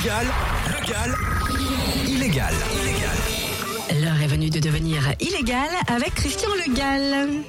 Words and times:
Légal, 0.00 0.26
légal, 0.80 1.16
illégal, 2.06 2.54
illégal. 2.80 4.00
L'heure 4.00 4.22
est 4.22 4.28
venue 4.28 4.48
de 4.48 4.60
devenir 4.60 5.02
illégale 5.18 5.70
avec 5.88 6.14
Christian 6.14 6.50
Le 6.54 6.72
Gall. 6.72 7.42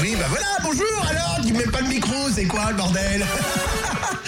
Oui, 0.00 0.16
bah 0.18 0.24
voilà, 0.28 0.46
bonjour 0.64 1.06
alors, 1.08 1.38
tu 1.46 1.52
mets 1.52 1.70
pas 1.70 1.82
le 1.82 1.88
micro, 1.88 2.14
c'est 2.34 2.46
quoi 2.46 2.70
le 2.70 2.76
bordel? 2.76 3.24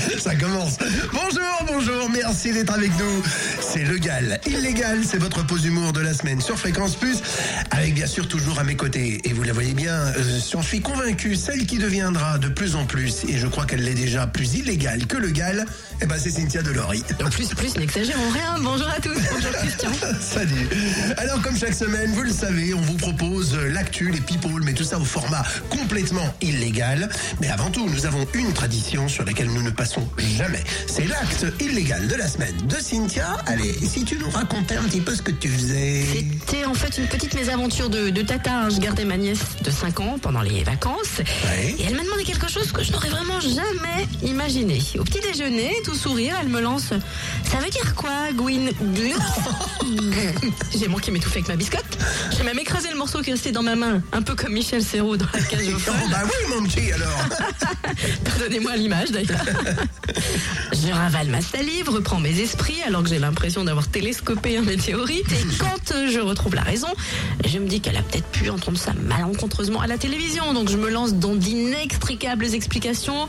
Ça 0.19 0.35
commence. 0.35 0.77
Bonjour, 1.13 1.43
bonjour, 1.67 2.11
merci 2.11 2.53
d'être 2.53 2.73
avec 2.73 2.91
nous. 2.99 3.23
C'est 3.61 3.85
Le 3.85 3.99
Gal. 3.99 4.41
Illégal, 4.47 5.01
c'est 5.05 5.19
votre 5.19 5.45
pause 5.45 5.65
humour 5.67 5.93
de 5.93 6.01
la 6.01 6.15
semaine 6.15 6.41
sur 6.41 6.59
Fréquence 6.59 6.97
Plus, 6.97 7.19
avec 7.71 7.95
bien 7.95 8.07
sûr 8.07 8.29
toujours 8.29 8.59
à 8.59 8.65
mes 8.65 8.77
côtés. 8.77 9.21
Et 9.25 9.33
vous 9.33 9.43
la 9.43 9.53
voyez 9.53 9.75
bien, 9.75 9.95
euh, 9.95 10.41
j'en 10.51 10.63
suis 10.63 10.81
convaincu, 10.81 11.37
celle 11.37 11.67
qui 11.67 11.79
deviendra 11.79 12.39
de 12.39 12.49
plus 12.49 12.75
en 12.75 12.87
plus, 12.87 13.25
et 13.29 13.39
je 13.39 13.47
crois 13.47 13.67
qu'elle 13.67 13.83
l'est 13.83 13.95
déjà 13.95 14.27
plus 14.27 14.55
illégale 14.55 15.07
que 15.07 15.17
Le 15.17 15.31
Gal, 15.31 15.67
eh 16.01 16.07
ben 16.07 16.17
c'est 16.19 16.31
Cynthia 16.31 16.63
Delory. 16.63 17.05
En 17.25 17.31
plus, 17.31 17.49
plus, 17.49 17.77
n'exagérons 17.77 18.31
rien. 18.31 18.57
Bonjour 18.61 18.89
à 18.89 19.01
tous. 19.01 19.19
Bonjour 19.33 19.53
Christian. 19.53 19.91
Salut. 20.21 20.69
Alors 21.17 21.41
comme 21.43 21.57
chaque 21.57 21.75
semaine, 21.75 22.13
vous 22.13 22.23
le 22.23 22.33
savez, 22.33 22.73
on 22.75 22.81
vous 22.81 22.97
propose 22.97 23.55
euh, 23.55 23.71
l'actu, 23.71 24.11
les 24.11 24.21
people, 24.21 24.63
mais 24.65 24.73
tout 24.73 24.85
ça 24.85 24.99
au 24.99 25.05
format 25.05 25.43
complètement 25.71 26.35
illégal. 26.41 27.09
Mais 27.41 27.49
avant 27.49 27.71
tout, 27.71 27.89
nous 27.89 28.07
avons 28.07 28.27
une 28.35 28.53
tradition 28.53 29.09
sur 29.09 29.25
laquelle 29.25 29.49
nous 29.49 29.63
ne 29.63 29.71
passons 29.71 29.98
jamais. 30.37 30.63
C'est 30.87 31.07
l'acte 31.07 31.47
illégal 31.61 32.07
de 32.09 32.15
la 32.15 32.29
semaine 32.29 32.57
de 32.67 32.77
Cynthia. 32.77 33.37
Allez, 33.47 33.73
si 33.73 34.05
tu 34.05 34.17
nous 34.17 34.31
racontais 34.31 34.77
un 34.77 34.85
petit 34.85 35.01
peu 35.01 35.15
ce 35.15 35.23
que 35.23 35.31
tu 35.33 35.49
faisais. 35.49 36.05
C'était 36.15 36.65
en 36.65 36.75
fait 36.75 36.97
une 36.99 37.07
petite 37.07 37.35
mésaventure 37.35 37.91
de, 37.91 38.11
de 38.11 38.23
tata. 38.23 38.69
Je 38.71 38.79
gardais 38.81 39.05
ma 39.05 39.17
nièce 39.17 39.41
de 39.63 39.71
5 39.71 40.01
ans 40.01 40.19
pendant 40.21 40.43
les 40.43 40.63
vacances. 40.65 41.19
Ouais. 41.19 41.75
Et 41.79 41.85
elle 41.85 41.97
m'a 41.97 42.03
demandé 42.03 42.25
quelque 42.25 42.49
chose 42.51 42.73
que 42.73 42.83
je 42.83 42.93
n'aurais 42.93 43.11
vraiment 43.11 43.41
jamais 43.41 44.07
imaginé. 44.23 44.81
Au 44.99 45.05
petit 45.05 45.21
déjeuner, 45.21 45.73
tout 45.85 45.95
sourire, 45.95 46.37
elle 46.41 46.49
me 46.49 46.61
lance 46.61 46.91
Ça 47.51 47.59
veut 47.59 47.71
dire 47.71 47.95
quoi, 47.95 48.33
Gwyn? 48.35 48.71
J'ai 50.79 50.89
manqué 50.89 51.11
m'étouffer 51.11 51.39
avec 51.39 51.49
ma 51.49 51.57
biscotte. 51.57 51.99
J'ai 52.37 52.43
même 52.45 52.59
écrasé 52.59 52.91
le 52.91 52.97
morceau 52.97 53.21
qui 53.23 53.31
restait 53.31 53.53
dans 53.53 53.63
ma 53.63 53.75
main, 53.77 54.03
un 54.13 54.23
peu 54.23 54.35
comme 54.35 54.53
Michel 54.53 54.83
Serrault 54.83 55.17
dans 55.17 55.27
la 55.33 55.41
cage 55.41 55.65
Oh, 55.89 55.93
bah 56.11 56.23
oui, 56.25 56.55
mon 56.55 56.67
petit, 56.67 56.93
alors. 56.93 57.25
Pardonnez-moi 58.25 58.77
l'image 58.77 59.11
d'ailleurs. 59.11 59.39
je 60.73 60.93
ravale 60.93 61.29
ma 61.29 61.41
salive, 61.41 61.89
reprends 61.91 62.21
mes 62.21 62.39
esprits 62.41 62.81
alors 62.87 63.03
que 63.03 63.09
j'ai 63.09 63.19
l'impression 63.19 63.65
d'avoir 63.65 63.89
télescopé 63.89 64.57
un 64.59 64.63
météorite. 64.63 65.31
Et 65.33 65.45
quand 65.59 65.93
euh, 65.95 66.09
je 66.11 66.21
retrouve 66.21 66.55
la 66.55 66.63
raison, 66.63 66.89
je 67.47 67.59
me 67.59 67.67
dis 67.67 67.81
qu'elle 67.81 67.97
a 67.97 68.03
peut-être 68.03 68.27
pu 68.29 68.51
entendre 68.51 68.79
ça 68.79 68.93
malencontreusement 68.95 69.81
à 69.81 69.87
la 69.87 69.99
télévision. 69.99 70.53
Donc 70.55 70.69
je 70.71 70.77
me 70.77 70.89
lance 70.91 71.15
dans 71.15 71.35
d'inextricables 71.35 72.55
explications, 72.55 73.29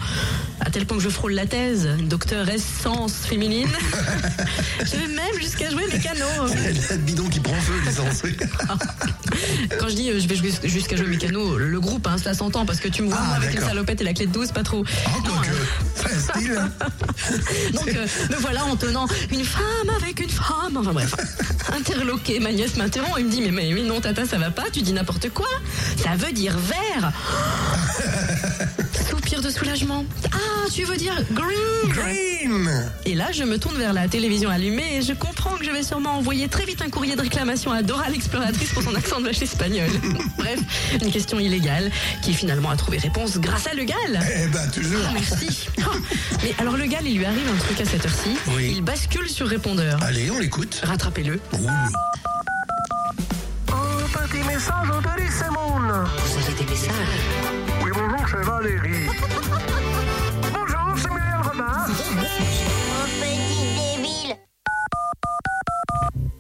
à 0.62 0.70
tel 0.70 0.86
point 0.86 0.98
que 0.98 1.04
je 1.04 1.10
frôle 1.10 1.34
la 1.34 1.46
thèse, 1.46 1.88
docteur 2.04 2.48
essence 2.50 3.14
féminine. 3.26 3.68
je 4.80 4.92
vais 4.98 5.08
même 5.08 5.40
jusqu'à 5.40 5.70
jouer 5.70 5.86
mécano. 5.92 6.26
Le 6.90 6.98
bidon 6.98 7.28
qui 7.30 7.40
prend 7.40 7.56
feu, 7.56 7.74
l'essence. 7.86 8.24
Quand 9.80 9.88
je 9.90 9.96
dis 9.96 10.10
euh, 10.12 10.20
je 10.20 10.28
vais 10.28 10.36
jus- 10.36 10.60
jusqu'à 10.64 10.96
jouer 10.96 11.08
mécano, 11.08 11.58
le 11.58 11.80
groupe, 11.80 12.08
hein, 12.08 12.18
ça 12.18 12.34
s'entend 12.34 12.66
parce 12.66 12.80
que 12.80 12.88
tu 12.88 13.02
me 13.04 13.10
vois 13.10 13.18
Ah, 13.22 13.26
moi, 13.28 13.36
avec 13.38 13.50
une 13.50 13.56
d'accord. 13.56 13.70
salopette 13.70 14.02
et 14.02 14.04
la 14.04 14.14
clé 14.14 14.26
de 14.26 14.32
12, 14.32 14.52
pas 14.52 14.64
trop. 14.64 14.84
Oh, 14.84 15.10
Non, 15.26 15.34
hein. 15.36 16.39
Donc 17.74 17.88
euh, 17.88 18.08
me 18.30 18.36
voilà 18.38 18.66
en 18.66 18.76
tenant 18.76 19.08
une 19.32 19.44
femme 19.44 19.90
avec 19.98 20.20
une 20.22 20.30
femme. 20.30 20.78
Enfin 20.78 20.94
bref, 20.94 21.14
interloqué, 21.74 22.40
ma 22.40 22.52
nièce 22.52 22.78
m'interrompt 22.78 23.20
et 23.20 23.24
me 23.24 23.30
dit 23.30 23.42
mais, 23.42 23.52
mais, 23.52 23.72
mais 23.74 23.84
non 23.84 24.00
tata 24.02 24.26
ça 24.26 24.38
va 24.38 24.52
pas, 24.52 24.70
tu 24.72 24.82
dis 24.82 24.94
n'importe 24.94 25.30
quoi. 25.30 25.48
Ça 25.98 26.16
veut 26.16 26.32
dire 26.32 26.58
vert. 26.58 27.12
Soupir 29.10 29.42
de 29.42 29.50
soulagement. 29.50 30.06
Ah 30.32 30.70
tu 30.72 30.84
veux 30.84 30.98
dire 30.98 31.16
green. 31.32 31.90
Green. 31.90 32.92
Et 33.06 33.16
là 33.16 33.32
je 33.32 33.44
me 33.44 33.58
tourne 33.58 33.78
vers 33.78 33.94
la 33.94 34.08
télévision 34.08 34.50
allumée 34.50 34.98
et 34.98 35.02
je 35.02 35.14
comprends 35.14 35.56
que 35.56 35.66
je 35.66 35.72
vais 35.72 35.84
sûrement 35.84 36.12
envoyer 36.12 36.48
très 36.48 36.66
vite 36.66 36.82
un 36.82 36.90
courrier 36.90 37.16
de 37.16 37.22
réclamation 37.22 37.72
à 37.72 37.82
Dora 37.82 38.10
l'exploratrice 38.10 38.72
pour 38.74 38.84
son 38.84 38.94
accent 38.96 39.20
de 39.20 39.26
vache 39.26 39.42
espagnol. 39.42 39.90
bref, 40.38 40.60
une 41.02 41.12
question 41.12 41.40
illégale 41.40 41.92
qui 42.22 42.34
finalement 42.34 42.70
a 42.70 42.76
trouvé 42.76 42.98
réponse 42.98 43.40
grâce 43.40 43.68
à 43.68 43.74
Le 43.74 43.84
Gall. 43.84 44.20
Eh 44.36 44.48
ben, 44.48 44.70
toujours. 44.72 45.02
Ah, 45.08 45.12
merci. 45.14 45.68
Oh, 45.80 45.96
Mais 46.44 46.54
alors 46.60 46.78
le 46.78 46.86
gars, 46.86 47.00
il 47.04 47.18
lui 47.18 47.26
arrive 47.26 47.48
un 47.52 47.58
truc 47.58 47.82
à 47.82 47.86
cette 47.86 48.06
heure-ci. 48.06 48.38
Oui. 48.56 48.74
Il 48.76 48.82
bascule 48.84 49.30
sur 49.30 49.48
répondeur. 49.48 49.98
Allez, 50.04 50.30
on 50.30 50.38
l'écoute. 50.38 50.82
Rattrapez-le. 50.84 51.40
Ouh. 51.54 51.70
Un 53.70 54.28
petit 54.28 54.44
message. 54.44 54.88
Vous 54.88 56.38
avez 56.38 56.64
des 56.64 56.70
messages. 56.70 57.59
C'est 58.32 58.44
Valérie. 58.44 59.08
bonjour, 60.54 60.94
c'est 60.98 61.10
Muriel 61.10 61.42
Robin. 61.44 61.86
petit 63.20 63.66
débile. 63.98 64.36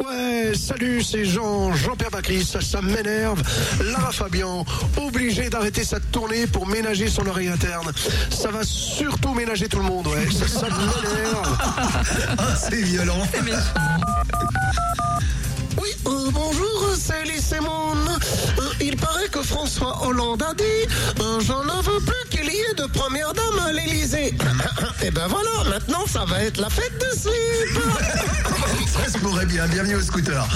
Ouais, 0.05 0.53
salut, 0.55 1.01
c'est 1.01 1.25
Jean, 1.25 1.73
Jean-Pierre 1.73 2.11
Bacry, 2.11 2.44
ça, 2.44 2.61
ça 2.61 2.81
m'énerve. 2.81 3.41
Lara 3.91 4.11
Fabian, 4.11 4.66
obligé 4.97 5.49
d'arrêter 5.49 5.83
sa 5.83 5.99
tournée 5.99 6.45
pour 6.47 6.67
ménager 6.67 7.07
son 7.07 7.25
oreille 7.25 7.49
interne. 7.49 7.91
Ça 8.29 8.51
va 8.51 8.63
surtout 8.63 9.33
ménager 9.33 9.67
tout 9.67 9.79
le 9.79 9.85
monde, 9.85 10.07
ouais. 10.07 10.29
Ça, 10.31 10.47
ça 10.47 10.67
m'énerve. 10.69 11.57
Ah, 12.38 12.55
c'est 12.55 12.81
violent. 12.81 13.23
A 20.34 20.53
dit 20.53 20.63
euh, 21.22 21.40
J'en 21.40 21.67
en 21.67 21.81
veux 21.81 22.00
plus 22.01 22.29
qu'il 22.29 22.45
y 22.45 22.57
ait 22.57 22.73
de 22.75 22.85
première 22.85 23.34
dame 23.34 23.59
à 23.66 23.72
l'Élysée. 23.72 24.35
Et 25.03 25.09
ben 25.09 25.28
voilà, 25.28 25.67
maintenant 25.67 26.06
ça 26.06 26.23
va 26.25 26.44
être 26.44 26.59
la 26.59 26.69
fête 26.69 26.94
de 27.00 27.17
slip. 27.17 27.84
Ça 28.88 29.12
se 29.12 29.17
pourrait 29.17 29.47
bien. 29.47 29.66
Bienvenue 29.67 29.95
au 29.95 30.01
scooter. 30.01 30.47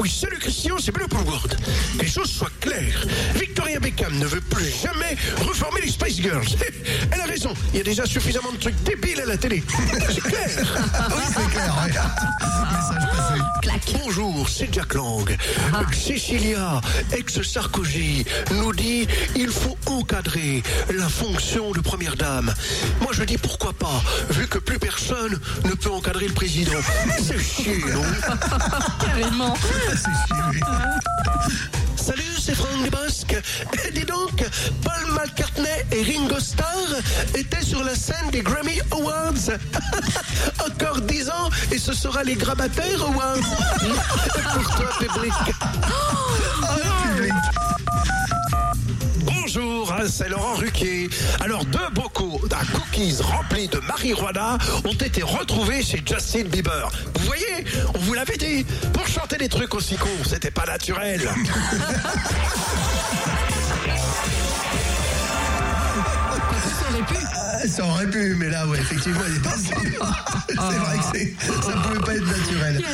Oui, 0.00 0.08
salut 0.08 0.38
Christian, 0.38 0.76
c'est 0.82 0.92
Bleu 0.92 1.04
World. 1.26 1.58
Que 1.98 2.02
les 2.02 2.08
choses 2.08 2.30
soient 2.30 2.48
claires. 2.58 3.04
Victoria 3.34 3.78
Beckham 3.78 4.16
ne 4.18 4.24
veut 4.24 4.40
plus 4.40 4.72
jamais 4.82 5.14
reformer 5.46 5.82
les 5.82 5.90
Spice 5.90 6.22
Girls. 6.22 6.46
Elle 7.12 7.20
a 7.20 7.24
raison, 7.24 7.52
il 7.74 7.78
y 7.78 7.80
a 7.82 7.84
déjà 7.84 8.06
suffisamment 8.06 8.50
de 8.52 8.56
trucs 8.56 8.82
débiles 8.82 9.20
à 9.20 9.26
la 9.26 9.36
télé. 9.36 9.62
C'est 10.08 10.22
clair. 10.22 10.48
Oui, 11.10 11.22
c'est 11.28 11.50
clair. 11.50 11.76
ouais. 11.84 11.92
Message 12.72 13.10
passé. 13.10 13.40
Clac. 13.60 13.80
Bonjour, 14.04 14.48
c'est 14.48 14.72
Jack 14.72 14.94
Lang. 14.94 15.36
Cécilia, 15.92 16.80
ex-Sarkozy, 17.12 18.24
nous 18.52 18.72
dit 18.72 19.06
il 19.36 19.48
faut 19.48 19.76
encadrer 19.86 20.62
la 20.92 21.08
fonction 21.08 21.72
de 21.72 21.80
première 21.80 22.16
dame. 22.16 22.52
Moi 23.00 23.10
je 23.12 23.22
dis 23.24 23.38
pourquoi 23.38 23.72
pas, 23.72 24.02
vu 24.30 24.46
que 24.48 24.58
plus 24.58 24.78
personne 24.78 25.38
ne 25.64 25.74
peut 25.74 25.90
encadrer 25.90 26.26
le 26.28 26.34
président. 26.34 26.72
C'est 27.22 27.38
chier, 27.38 27.78
non? 27.92 28.02
Carrément. 29.00 29.54
Salut, 31.96 32.22
c'est 32.38 32.54
Franck 32.54 32.84
Dubosc. 32.84 33.34
Eh, 33.34 33.90
dis 33.92 34.04
donc, 34.04 34.44
Paul 34.84 35.12
McCartney 35.12 35.66
et 35.90 36.02
Ringo 36.02 36.38
Starr 36.38 36.94
étaient 37.34 37.62
sur 37.62 37.82
la 37.82 37.96
scène 37.96 38.30
des 38.30 38.40
Grammy 38.40 38.80
Awards. 38.92 39.50
Encore 40.64 41.00
10 41.00 41.28
ans 41.30 41.50
et 41.72 41.78
ce 41.78 41.92
sera 41.92 42.22
les 42.22 42.36
Grabataires 42.36 43.02
Awards. 43.02 43.38
Pour 44.54 44.76
toi, 44.76 44.90
public. 45.00 45.32
Ah, 45.60 46.99
c'est 50.08 50.28
Laurent 50.28 50.54
Ruquier. 50.54 51.10
Alors, 51.40 51.64
deux 51.64 51.88
bocaux 51.92 52.40
d'un 52.48 52.64
cookies 52.72 53.16
remplis 53.20 53.68
de 53.68 53.78
marijuana 53.80 54.58
ont 54.84 54.92
été 54.92 55.22
retrouvés 55.22 55.82
chez 55.82 56.02
Justin 56.06 56.44
Bieber. 56.44 56.90
Vous 57.14 57.26
voyez, 57.26 57.64
on 57.94 57.98
vous 57.98 58.14
l'avait 58.14 58.36
dit, 58.36 58.64
pour 58.92 59.06
chanter 59.06 59.36
des 59.36 59.48
trucs 59.48 59.74
aussi 59.74 59.96
cons, 59.96 60.08
c'était 60.24 60.50
pas 60.50 60.66
naturel. 60.66 61.20
Ça 67.68 67.84
aurait 67.84 68.08
pu, 68.08 68.34
mais 68.36 68.48
là, 68.48 68.66
ouais, 68.66 68.78
effectivement, 68.78 69.20
il 69.28 69.36
est 69.36 69.42
passé. 69.42 69.74
c'est 70.48 70.54
vrai 70.56 70.98
que 70.98 71.04
c'est, 71.18 71.34
ça 71.46 71.72
pouvait 71.72 72.00
pas 72.00 72.14
être 72.16 72.26
naturel. 72.26 72.84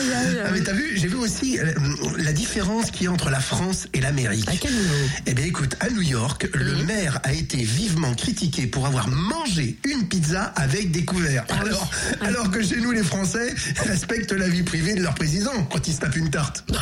Ah, 0.44 0.49
mais 0.52 0.61
t'as 0.61 0.73
vu, 0.73 0.96
j'ai 0.96 1.08
vu 1.08 1.17
aussi 1.17 1.58
euh, 1.58 1.73
la 2.19 2.32
différence 2.32 2.90
qu'il 2.90 3.05
y 3.05 3.06
a 3.08 3.12
entre 3.12 3.31
la 3.31 3.40
France 3.40 3.87
et 3.93 4.00
l'Amérique. 4.00 4.49
À 4.49 4.56
quel 4.56 4.73
niveau? 4.73 4.94
Eh 5.26 5.35
bien, 5.35 5.44
écoute, 5.44 5.76
à 5.81 5.90
New 5.90 6.02
York, 6.02 6.49
le 6.55 6.85
maire 6.85 7.20
a 7.23 7.32
été 7.32 7.58
vivement 7.58 8.14
critiqué 8.14 8.67
pour 8.67 8.87
avoir 8.87 9.08
mangé 9.08 9.79
une 9.85 10.06
pizza 10.08 10.52
avec 10.56 10.90
des 10.90 11.05
couverts. 11.05 11.44
Ah 11.49 11.55
oui. 11.62 11.69
alors, 11.69 11.90
alors 12.23 12.50
que 12.50 12.62
chez 12.62 12.81
nous, 12.81 12.93
les 12.93 13.02
Français 13.02 13.55
respectent 13.85 14.32
la 14.32 14.49
vie 14.49 14.62
privée 14.62 14.94
de 14.94 15.02
leur 15.02 15.14
président 15.14 15.64
quand 15.70 15.87
ils 15.87 15.94
se 15.94 16.00
tapent 16.00 16.17
une 16.17 16.31
tarte. 16.31 16.64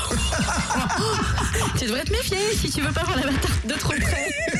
Tu 1.78 1.86
devrais 1.86 2.04
te 2.04 2.12
méfier 2.12 2.38
si 2.60 2.70
tu 2.70 2.80
veux 2.80 2.92
pas 2.92 3.02
voir 3.02 3.16
la 3.16 3.32
bataille 3.32 3.50
de 3.64 3.74
trop 3.74 3.94
près. 3.94 4.30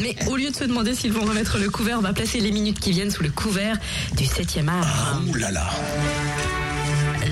Mais 0.00 0.14
au 0.26 0.36
lieu 0.36 0.50
de 0.50 0.56
se 0.56 0.64
demander 0.64 0.94
s'ils 0.94 1.12
vont 1.12 1.24
remettre 1.24 1.58
le 1.58 1.70
couvert, 1.70 1.98
on 1.98 2.02
va 2.02 2.12
placer 2.12 2.40
les 2.40 2.52
minutes 2.52 2.80
qui 2.80 2.92
viennent 2.92 3.10
sous 3.10 3.22
le 3.22 3.30
couvert 3.30 3.78
du 4.16 4.24
7e 4.24 4.68
art. 4.68 5.20
Ouh 5.28 5.34
là 5.34 5.50
là. 5.50 5.70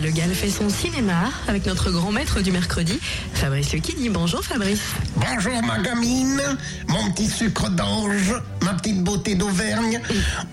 Le 0.02 0.10
Gall 0.10 0.34
fait 0.34 0.50
son 0.50 0.68
cinéma 0.68 1.30
avec 1.48 1.66
notre 1.66 1.90
grand 1.90 2.12
maître 2.12 2.40
du 2.40 2.52
mercredi, 2.52 2.98
Fabrice 3.32 3.72
Luchini. 3.72 4.10
Bonjour 4.10 4.44
Fabrice. 4.44 4.82
Bonjour 5.16 5.62
ma 5.62 5.78
gamine, 5.78 6.42
mon 6.88 7.10
petit 7.12 7.26
sucre 7.26 7.70
d'orge, 7.70 8.34
ma 8.62 8.74
petite 8.74 9.02
beauté 9.02 9.34
d'Auvergne. 9.34 10.00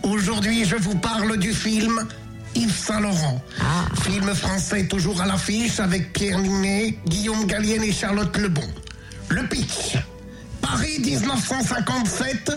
Aujourd'hui, 0.03 0.63
je 0.65 0.75
vous 0.75 0.95
parle 0.95 1.37
du 1.37 1.53
film 1.53 2.07
Yves 2.55 2.77
Saint-Laurent. 2.77 3.43
Film 4.03 4.33
français 4.35 4.87
toujours 4.87 5.21
à 5.21 5.25
l'affiche 5.25 5.79
avec 5.79 6.13
Pierre 6.13 6.39
Ninet, 6.39 6.97
Guillaume 7.07 7.45
Gallienne 7.45 7.83
et 7.83 7.91
Charlotte 7.91 8.35
Lebon. 8.37 8.67
Le 9.29 9.45
pitch. 9.47 9.97
Paris 10.61 10.99
1957. 10.99 12.51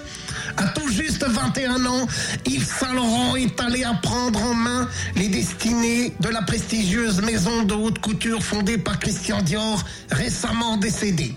À 0.56 0.68
tout 0.68 0.88
juste 0.88 1.24
21 1.26 1.84
ans, 1.86 2.06
Yves 2.46 2.66
Saint-Laurent 2.66 3.36
est 3.36 3.60
allé 3.60 3.82
à 3.82 3.94
prendre 3.94 4.40
en 4.42 4.54
main 4.54 4.88
les 5.16 5.28
destinées 5.28 6.12
de 6.20 6.28
la 6.28 6.42
prestigieuse 6.42 7.20
maison 7.22 7.62
de 7.64 7.74
haute 7.74 7.98
couture 7.98 8.42
fondée 8.42 8.78
par 8.78 8.98
Christian 8.98 9.42
Dior, 9.42 9.82
récemment 10.10 10.76
décédé. 10.76 11.34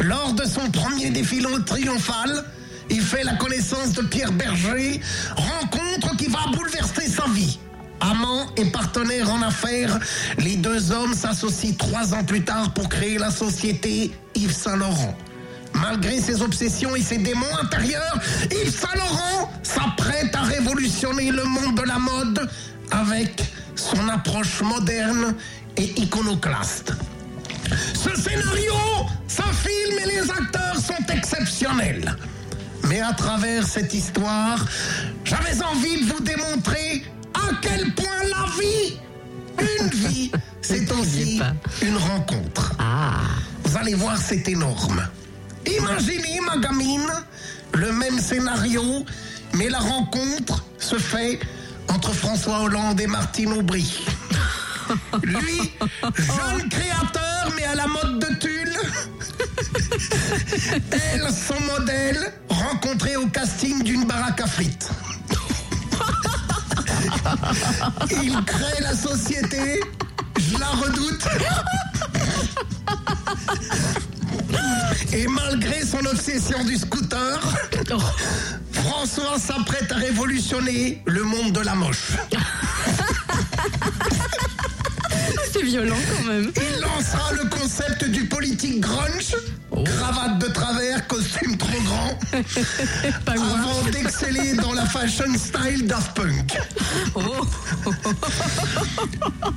Lors 0.00 0.32
de 0.32 0.44
son 0.44 0.70
premier 0.70 1.10
défilé 1.10 1.46
triomphal, 1.66 2.44
il 2.90 3.02
fait 3.02 3.24
la 3.24 3.34
connaissance 3.34 3.92
de 3.92 4.02
Pierre 4.02 4.32
Berger, 4.32 5.00
rencontre 5.36 6.16
qui 6.16 6.26
va 6.26 6.40
bouleverser 6.52 7.08
sa 7.08 7.26
vie. 7.28 7.58
Amants 8.00 8.46
et 8.56 8.64
partenaires 8.66 9.30
en 9.30 9.42
affaires, 9.42 9.98
les 10.38 10.56
deux 10.56 10.92
hommes 10.92 11.14
s'associent 11.14 11.74
trois 11.76 12.14
ans 12.14 12.24
plus 12.24 12.44
tard 12.44 12.72
pour 12.72 12.88
créer 12.88 13.18
la 13.18 13.30
société 13.30 14.12
Yves 14.34 14.54
Saint-Laurent. 14.54 15.16
Malgré 15.74 16.20
ses 16.20 16.42
obsessions 16.42 16.94
et 16.96 17.02
ses 17.02 17.18
démons 17.18 17.56
intérieurs, 17.62 18.18
Yves 18.50 18.74
Saint-Laurent 18.74 19.50
s'apprête 19.62 20.34
à 20.34 20.42
révolutionner 20.42 21.30
le 21.30 21.44
monde 21.44 21.76
de 21.76 21.82
la 21.82 21.98
mode 21.98 22.48
avec 22.90 23.42
son 23.74 24.08
approche 24.08 24.60
moderne 24.62 25.34
et 25.76 26.00
iconoclaste. 26.00 26.92
Ce 27.94 28.10
scénario, 28.20 28.74
ce 29.28 29.42
film 29.42 29.98
et 30.02 30.06
les 30.06 30.30
acteurs 30.30 30.76
sont 30.76 31.04
exceptionnels. 31.12 32.16
Mais 32.88 33.00
à 33.00 33.12
travers 33.12 33.66
cette 33.66 33.92
histoire, 33.92 34.64
j'avais 35.24 35.62
envie 35.62 36.00
de 36.00 36.12
vous 36.12 36.20
démontrer 36.20 37.04
à 37.34 37.54
quel 37.60 37.92
point 37.92 38.06
la 38.30 38.46
vie, 38.60 38.98
une 39.80 39.88
vie, 39.90 40.30
c'est 40.62 40.90
aussi 40.92 41.40
une 41.82 41.96
rencontre. 41.96 42.72
Ah, 42.78 43.20
Vous 43.64 43.76
allez 43.76 43.94
voir, 43.94 44.16
c'est 44.16 44.48
énorme. 44.48 45.06
Imaginez, 45.66 46.40
ma 46.44 46.56
gamine, 46.58 47.08
le 47.74 47.92
même 47.92 48.18
scénario, 48.18 49.04
mais 49.54 49.68
la 49.68 49.78
rencontre 49.78 50.64
se 50.78 50.96
fait 50.96 51.38
entre 51.88 52.12
François 52.12 52.60
Hollande 52.62 53.00
et 53.00 53.06
Martine 53.06 53.52
Aubry. 53.52 54.04
Lui, 55.22 55.72
jeune 56.02 56.68
créateur, 56.68 57.52
mais 57.56 57.64
à 57.64 57.74
la 57.74 57.86
mode 57.86 58.18
de 58.20 58.34
tulle. 58.36 58.76
Elle, 60.90 61.28
son 61.32 61.60
modèle, 61.64 62.32
rencontré 62.48 63.16
au 63.16 63.26
casting 63.26 63.82
d'une 63.82 64.06
baraque 64.06 64.40
à 64.40 64.46
frites. 64.46 64.88
Il 68.10 68.42
crée 68.44 68.80
la 68.80 68.94
société, 68.94 69.80
je 70.38 70.58
la 70.58 70.68
redoute. 70.68 71.28
Et 75.12 75.26
malgré 75.26 75.84
son 75.84 76.04
obsession 76.04 76.64
du 76.64 76.76
scooter, 76.76 77.40
François 78.72 79.38
s'apprête 79.38 79.90
à 79.90 79.96
révolutionner 79.96 81.02
le 81.06 81.22
monde 81.22 81.52
de 81.52 81.60
la 81.60 81.74
moche. 81.74 82.12
c'est 85.52 85.62
violent 85.62 85.96
quand 86.16 86.24
même. 86.24 86.50
Il 86.56 86.80
lancera 86.80 87.32
le 87.32 87.48
concept 87.48 88.04
du 88.04 88.26
politique 88.26 88.80
grunge, 88.80 89.34
cravate 89.84 90.38
de 90.38 90.46
travers, 90.48 91.06
costume 91.06 91.56
trop 91.56 91.80
grand, 91.82 92.18
Pas 93.24 93.32
avant 93.32 93.82
d'exceller 93.90 94.54
dans 94.54 94.72
la 94.72 94.84
fashion 94.86 95.32
style 95.36 95.86
Daft 95.86 96.14
Punk. 96.14 96.58
Oh, 97.14 97.46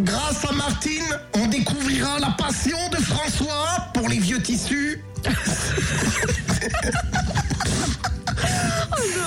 grâce 0.00 0.44
à 0.44 0.52
Martine, 0.52 1.16
on 1.34 1.46
découvrira 1.46 2.18
la 2.18 2.30
passion 2.30 2.78
de 2.90 2.96
François 2.96 3.88
pour 3.94 4.08
les 4.08 4.18
vieux 4.18 4.42
tissus. 4.42 5.02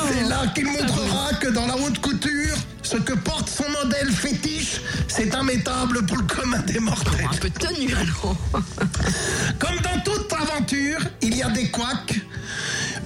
C'est 0.07 0.23
là 0.27 0.47
qu'il 0.53 0.65
montrera 0.65 1.33
que 1.39 1.47
dans 1.49 1.65
la 1.67 1.77
haute 1.77 1.99
couture, 1.99 2.55
ce 2.81 2.97
que 2.97 3.13
porte 3.13 3.49
son 3.49 3.69
modèle 3.83 4.11
fétiche, 4.11 4.81
c'est 5.07 5.33
immétable 5.33 6.05
pour 6.05 6.17
le 6.17 6.23
commun 6.23 6.59
des 6.59 6.79
mortels. 6.79 7.25
un 7.31 7.37
peu 7.37 7.49
de 7.49 7.57
tenue 7.57 7.93
alors. 7.95 8.35
Comme 9.59 9.79
dans 9.81 9.99
toute 10.03 10.31
aventure, 10.33 10.99
il 11.21 11.35
y 11.35 11.43
a 11.43 11.49
des 11.49 11.69
couacs. 11.69 12.19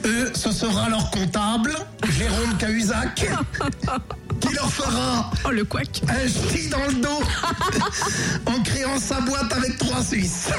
Eux, 0.05 0.31
ce 0.33 0.51
sera 0.51 0.89
leur 0.89 1.09
comptable, 1.11 1.75
Jérôme 2.17 2.57
Cahuzac, 2.57 3.27
qui 4.39 4.53
leur 4.53 4.71
fera 4.71 5.31
Oh 5.45 5.51
le 5.51 5.63
couac. 5.63 6.01
un 6.09 6.27
ch'ti 6.27 6.69
dans 6.69 6.85
le 6.87 6.93
dos 6.95 7.21
en 8.45 8.61
créant 8.63 8.99
sa 8.99 9.21
boîte 9.21 9.51
avec 9.53 9.77
trois 9.77 10.03
Suisses. 10.03 10.49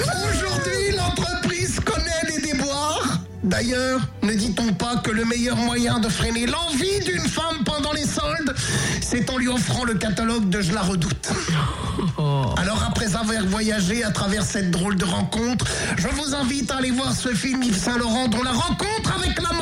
Aujourd'hui, 0.00 0.96
l'entreprise 0.96 1.80
connaît 1.80 2.34
les 2.34 2.52
déboires. 2.52 3.18
D'ailleurs, 3.42 4.00
ne 4.22 4.34
dit-on 4.34 4.72
pas 4.74 4.96
que 4.96 5.10
le 5.10 5.24
meilleur 5.24 5.56
moyen 5.56 6.00
de 6.00 6.08
freiner 6.08 6.46
l'envie 6.46 7.00
d'une 7.04 7.26
femme 7.28 7.64
pendant 7.64 7.92
les 7.92 8.06
soldes, 8.06 8.54
c'est 9.00 9.30
en 9.30 9.38
lui 9.38 9.48
offrant 9.48 9.84
le 9.84 9.94
catalogue 9.94 10.48
de 10.48 10.60
Je 10.60 10.72
la 10.72 10.82
redoute 10.82 11.30
Alors 12.58 12.82
après 12.86 13.14
avoir 13.16 13.44
voyagé 13.46 14.04
à 14.04 14.10
travers 14.10 14.44
cette 14.44 14.70
drôle 14.70 14.96
de 14.96 15.04
rencontre, 15.04 15.66
je 15.96 16.08
vous 16.08 16.34
invite 16.34 16.70
à 16.70 16.76
aller 16.76 16.90
voir 16.90 17.12
ce 17.12 17.30
film 17.30 17.62
Yves 17.62 17.78
Saint-Laurent 17.78 18.28
dont 18.28 18.42
la 18.42 18.52
rencontre 18.52 19.14
avec 19.16 19.40
la 19.40 19.52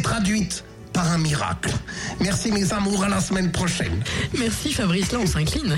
traduite 0.00 0.64
par 0.92 1.10
un 1.10 1.18
miracle. 1.18 1.70
Merci 2.20 2.52
mes 2.52 2.72
amours, 2.72 3.04
à 3.04 3.08
la 3.08 3.20
semaine 3.20 3.50
prochaine. 3.50 4.02
Merci 4.38 4.72
Fabrice, 4.72 5.12
là 5.12 5.18
on 5.20 5.26
s'incline. 5.26 5.76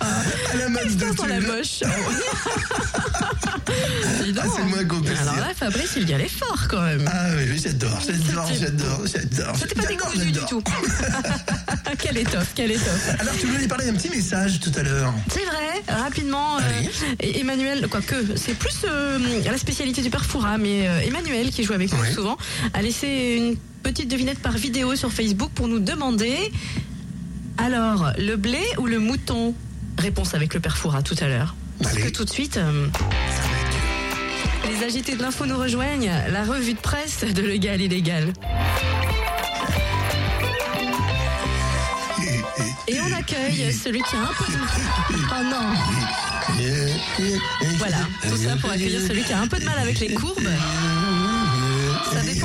À 0.00 0.56
la 0.56 0.68
mode 0.68 0.96
de 0.96 1.16
Sans 1.16 1.26
la 1.26 1.40
moche? 1.40 1.80
Dis 4.24 4.32
donc. 4.32 4.44
Ah, 4.46 4.50
c'est 4.56 4.64
moins 4.64 4.84
complexe. 4.84 5.20
Alors 5.20 5.36
là, 5.36 5.48
Fabrice, 5.56 5.92
il 5.96 6.08
y 6.08 6.14
allait 6.14 6.28
fort 6.28 6.66
quand 6.68 6.82
même. 6.82 7.08
Ah 7.12 7.28
oui, 7.36 7.44
oui, 7.50 7.60
j'adore, 7.62 7.98
j'adore, 8.00 8.48
j'adore, 8.58 9.00
j'adore. 9.06 9.56
C'était 9.58 9.74
pas 9.74 9.82
J'adore, 9.88 10.12
du 10.12 10.24
j'adore. 10.32 10.48
tout. 10.48 10.62
quelle 11.98 12.18
étoffe, 12.18 12.52
quelle 12.54 12.70
étoffe. 12.72 13.16
Alors 13.20 13.34
tu 13.38 13.46
voulais 13.46 13.68
parler 13.68 13.86
d'un 13.86 13.94
petit 13.94 14.10
message 14.10 14.60
tout 14.60 14.72
à 14.76 14.82
l'heure. 14.82 15.14
C'est 15.30 15.44
vrai, 15.44 15.82
rapidement, 15.88 16.58
euh, 16.58 16.60
et- 17.20 17.40
Emmanuel, 17.40 17.86
quoique 17.90 18.14
c'est 18.36 18.54
plus 18.54 18.76
euh, 18.84 19.18
la 19.44 19.58
spécialité 19.58 20.02
du 20.02 20.10
père 20.10 20.24
Foura, 20.24 20.58
mais 20.58 20.88
euh, 20.88 21.00
Emmanuel, 21.00 21.50
qui 21.50 21.64
joue 21.64 21.72
avec 21.72 21.92
nous 21.92 22.00
Oui. 22.00 22.12
souvent, 22.12 22.36
a 22.74 22.82
laissé 22.82 23.36
une 23.38 23.56
petite 23.82 24.08
devinette 24.10 24.38
par 24.40 24.52
vidéo 24.52 24.94
sur 24.96 25.12
Facebook 25.12 25.50
pour 25.54 25.68
nous 25.68 25.78
demander 25.78 26.52
alors, 27.58 28.12
le 28.18 28.36
blé 28.36 28.62
ou 28.78 28.86
le 28.86 28.98
mouton? 28.98 29.54
Réponse 29.98 30.34
avec 30.34 30.54
le 30.54 30.60
père 30.60 30.76
Foura 30.76 31.02
tout 31.02 31.16
à 31.20 31.28
l'heure. 31.28 31.54
Parce 31.82 31.94
que 31.96 32.08
tout 32.08 32.24
de 32.24 32.30
suite, 32.30 32.56
euh, 32.56 32.86
les 34.68 34.84
agités 34.84 35.16
de 35.16 35.22
l'info 35.22 35.46
nous 35.46 35.58
rejoignent, 35.58 36.10
la 36.30 36.44
revue 36.44 36.74
de 36.74 36.78
presse 36.78 37.24
de 37.24 37.42
Légal 37.42 37.80
Illégal. 37.80 38.32
Et 42.86 43.00
on 43.00 43.12
accueille 43.12 43.72
celui 43.72 44.02
qui 44.02 44.16
a 44.16 44.20
un 44.20 44.32
peu 44.38 44.52
de... 44.52 44.58
Oh 45.30 45.44
non 45.44 45.74
Voilà, 47.78 47.98
tout 48.28 48.36
ça 48.36 48.56
pour 48.56 48.70
accueillir 48.70 49.00
celui 49.00 49.22
qui 49.22 49.32
a 49.32 49.40
un 49.40 49.48
peu 49.48 49.58
de 49.58 49.64
mal 49.64 49.78
avec 49.78 50.00
les 50.00 50.12
courbes. 50.12 50.48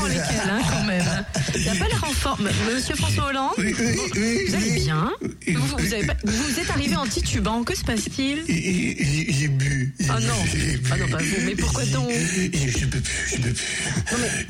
Lesquelles, 0.09 0.49
hein, 0.49 0.59
quand 0.69 0.83
même. 0.83 1.25
Il 1.55 1.65
n'a 1.65 1.75
pas 1.75 1.87
l'air 1.87 2.03
en 2.03 2.11
forme. 2.13 2.49
Monsieur 2.73 2.95
François 2.95 3.27
Hollande, 3.29 3.51
Oui, 3.57 3.73
oui, 3.79 3.85
oui, 4.15 4.39
vous 4.47 4.55
allez 4.55 4.71
bien 4.79 5.11
vous, 5.47 5.65
vous, 5.65 5.75
oui. 5.79 5.93
avez 5.93 6.05
pas- 6.05 6.15
vous 6.23 6.59
êtes 6.59 6.69
arrivé 6.69 6.95
en 6.95 7.05
titubant, 7.07 7.63
que 7.63 7.75
se 7.75 7.83
passe-t-il 7.83 8.43
J'ai 8.47 9.47
bu. 9.47 9.93
Ah 10.09 10.19
non. 10.19 10.33
Ah 10.91 10.97
non, 10.97 11.07
pas 11.09 11.17
vous, 11.17 11.45
mais 11.45 11.55
pourquoi 11.55 11.85
donc 11.85 12.09
Je 12.11 12.85
peux 12.85 12.99
plus, 13.01 13.29
je 13.31 13.35
peux 13.37 13.51
plus. 13.51 13.55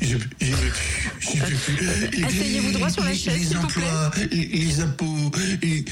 Je, 0.00 0.06
je 0.06 0.16
peux 0.16 0.28
plus, 0.28 0.72
je 1.20 2.00
peux 2.00 2.06
plus. 2.10 2.24
Asseyez-vous 2.24 2.72
droit 2.72 2.90
sur 2.90 3.04
la 3.04 3.14
chaise, 3.14 3.48
s'il 3.48 3.56
vous 3.56 3.66
plaît. 3.66 3.86
les, 4.30 4.46
les 4.46 4.80
impôts, 4.80 5.30
et, 5.62 5.84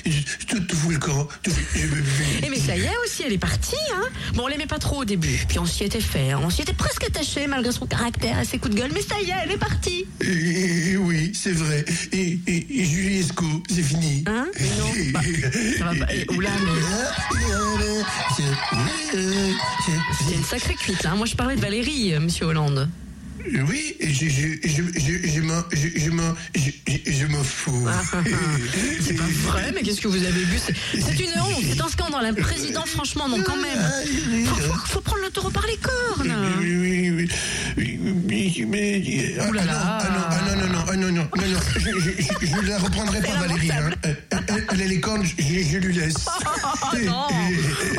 tout, 0.47 0.61
tout 0.61 0.77
fout 0.77 0.93
le 0.93 0.99
camp. 0.99 1.27
Tout, 1.43 1.51
je 1.75 1.81
peux 1.87 1.97
plus. 1.97 2.05
Eh 2.45 2.49
mais 2.51 2.59
ça 2.59 2.77
y 2.77 2.81
est 2.83 2.97
aussi, 3.05 3.23
elle 3.27 3.33
est 3.33 3.39
partie. 3.39 3.75
Hein 3.95 4.05
bon, 4.35 4.45
on 4.45 4.47
l'aimait 4.49 4.67
pas 4.67 4.79
trop 4.79 5.03
au 5.03 5.05
début, 5.05 5.45
puis 5.49 5.59
on 5.59 5.67
s'y 5.67 5.85
était 5.85 6.01
fait. 6.01 6.33
hein. 6.33 6.41
On 6.43 6.51
s'y 6.51 6.63
était 6.63 6.73
presque 6.73 7.05
attaché 7.05 7.47
malgré 7.47 7.73
son 7.73 7.87
caractère 7.87 8.39
et 8.41 8.45
ses 8.45 8.59
coups 8.59 8.75
de 8.75 8.81
gueule. 8.81 8.91
Mais 8.95 9.03
ça 9.03 9.21
y 9.21 9.31
est, 9.31 9.35
elle 9.45 9.53
est 9.53 9.58
Et- 10.21 10.91
et 10.93 10.97
oui, 10.97 11.33
c'est 11.35 11.53
vrai. 11.53 11.85
Et, 12.13 12.39
et, 12.47 12.67
et 12.81 12.85
Julie 12.85 13.19
Esco, 13.21 13.45
c'est 13.69 13.83
fini. 13.83 14.25
Hein 14.27 14.47
Mais 14.61 14.69
non, 14.79 15.11
bah, 15.13 15.21
ça 15.79 15.85
va 15.85 15.95
pas. 16.07 16.13
Eh, 16.13 16.35
oula, 16.35 16.51
mais- 16.65 16.71
Euh, 19.15 19.51
C'est 20.29 20.35
une 20.35 20.45
sacrée 20.45 20.75
cuite, 20.75 21.03
là. 21.03 21.15
Moi, 21.15 21.27
je 21.27 21.35
parlais 21.35 21.57
de 21.57 21.61
Valérie, 21.61 22.15
euh, 22.15 22.21
monsieur 22.21 22.47
Hollande. 22.47 22.89
Oui, 23.69 23.97
je, 24.01 24.29
je, 24.29 24.69
je, 24.69 24.83
je, 24.99 25.29
je 25.29 25.41
m'en, 25.41 25.63
je, 25.73 25.89
je 26.01 26.11
m'en, 26.11 26.35
je, 26.55 26.71
je- 26.87 27.13
je 27.13 27.27
m'en 27.27 27.43
fous. 27.43 27.87
C'est 29.01 29.15
pas 29.15 29.25
vrai, 29.47 29.73
mais 29.75 29.83
qu'est-ce 29.83 30.01
que 30.01 30.09
vous 30.09 30.23
avez 30.25 30.45
bu 30.45 30.59
C'est 30.93 31.21
une 31.21 31.41
honte, 31.41 31.65
c'est 31.73 31.81
un 31.81 31.89
scandale. 31.89 32.27
Un 32.27 32.35
président, 32.35 32.85
franchement, 32.87 33.29
non, 33.29 33.39
quand 33.45 33.57
même. 33.57 34.45
Faut, 34.47 34.75
faut- 34.87 35.01
prendre 35.01 35.23
le 35.23 35.31
taureau 35.31 35.51
par 35.51 35.67
les 35.67 35.77
cornes. 35.77 36.35
Oui, 36.61 37.11
oui, 37.11 37.29
oui, 37.77 38.65
mais, 38.69 39.35
ah, 39.41 39.45
ah, 39.49 39.53
non, 39.53 39.63
ah 39.71 40.09
non, 40.11 40.79
ah 40.89 40.97
non, 40.97 41.07
non, 41.07 41.13
non, 41.13 41.29
ah 41.33 41.37
non, 41.41 41.53
non, 41.53 41.61
je, 41.77 42.47
je 42.47 42.69
la 42.69 42.79
reprendrai 42.79 43.21
pas, 43.23 43.37
Valérie. 43.41 43.71
Hein. 43.71 43.91
Elle, 44.73 44.83
a 44.83 44.87
les 44.87 45.01
cornes, 45.01 45.25
je, 45.25 45.43
je 45.43 45.79
lui 45.79 45.95
laisse. 45.95 46.15
Oh 46.91 46.97
non 47.05 47.27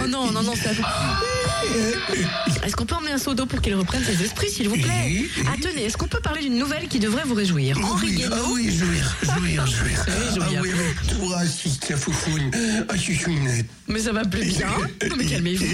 Oh 0.02 0.08
non, 0.08 0.32
non, 0.32 0.42
non, 0.44 0.54
ça... 0.56 0.72
Est-ce 2.66 2.76
qu'on 2.76 2.86
peut 2.86 2.96
emmener 2.96 3.12
un 3.12 3.18
seau 3.18 3.34
d'eau 3.34 3.46
pour 3.46 3.62
qu'il 3.62 3.76
reprenne 3.76 4.04
ses 4.04 4.24
esprits, 4.24 4.50
s'il 4.50 4.68
vous 4.70 4.78
plaît? 4.78 5.26
Ah, 5.48 5.56
tenez, 5.62 5.86
est-ce 5.86 5.98
qu'on 5.98 6.08
peut 6.08 6.20
parler 6.22 6.42
d'une 6.42 6.58
nouvelle 6.58 6.88
qui 6.88 7.00
devrait 7.00 7.24
vous 7.26 7.34
réjouir 7.34 7.78
Henri 7.84 8.08
oui, 8.08 8.16
Guénaud 8.16 8.36
ah 8.36 8.50
oui, 8.54 8.72
jouir, 8.72 9.16
jouir, 9.24 9.68
jouir. 9.68 10.06
Oui, 10.08 10.36
jouir. 10.36 10.48
Ah 10.58 10.62
oui, 10.62 10.70
avec 10.72 11.18
toi, 11.20 11.42
si 11.46 11.78
ta 11.80 11.96
foufoune, 11.96 12.52
ah, 12.88 12.98
chouchounette. 12.98 13.66
Mais 13.88 14.00
ça 14.00 14.12
va 14.12 14.26
plus 14.26 14.46
bien. 14.46 14.68
Non, 15.10 15.16
mais 15.18 15.26
calmez-vous. 15.26 15.66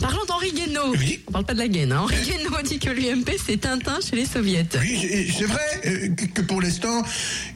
Parlons 0.00 0.24
d'Henri 0.26 0.52
Guénaud. 0.52 0.94
Oui. 0.98 1.20
On 1.28 1.32
parle 1.32 1.44
pas 1.44 1.54
de 1.54 1.58
la 1.58 1.68
gaine. 1.68 1.92
Hein. 1.92 2.00
Henri 2.02 2.16
Guénaud 2.24 2.62
dit 2.64 2.78
que 2.78 2.90
l'UMP, 2.90 3.30
c'est 3.44 3.60
Tintin 3.60 3.98
chez 4.00 4.16
les 4.16 4.26
soviets. 4.26 4.66
Oui, 4.80 5.30
c'est- 5.36 5.44
vrai 5.44 5.80
euh, 5.86 6.08
que, 6.34 6.40
pour 6.42 6.60
l'instant, 6.60 7.02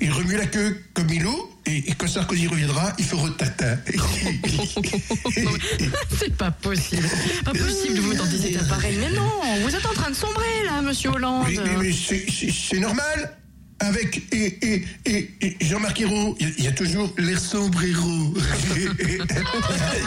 il 0.00 0.12
remue 0.12 0.36
la 0.36 0.46
queue 0.46 0.76
comme 0.94 1.06
Milo, 1.06 1.50
et, 1.68 1.90
et 1.90 1.94
quand 1.96 2.08
Sarkozy 2.08 2.46
reviendra, 2.46 2.92
il 2.98 3.04
fera 3.04 3.28
tata. 3.36 3.76
c'est 6.18 6.36
pas 6.36 6.50
possible. 6.50 7.08
Pas 7.44 7.52
possible 7.52 7.94
de 7.96 8.00
vous 8.00 8.14
tenter 8.14 8.38
cet 8.38 8.62
appareil. 8.62 8.96
Mais 8.98 9.10
non, 9.16 9.30
vous 9.62 9.74
êtes 9.74 9.86
en 9.86 9.92
train 9.92 10.10
de 10.10 10.16
sombrer, 10.16 10.64
là, 10.64 10.80
monsieur 10.82 11.10
Hollande. 11.10 11.46
Mais, 11.48 11.58
mais 11.80 11.92
c'est- 11.92 12.78
normal. 12.80 13.34
Avec 13.80 14.22
et, 14.32 14.58
et, 14.60 14.84
et, 15.06 15.30
et 15.40 15.56
Jean-Marc 15.60 16.00
Ayrault, 16.00 16.36
il 16.40 16.48
y 16.48 16.50
a- 16.50 16.54
il 16.58 16.64
y, 16.64 16.66
a 16.66 16.72
toujours 16.72 17.14
l'air 17.16 17.38
sombrero. 17.38 18.34
Oh 18.34 18.38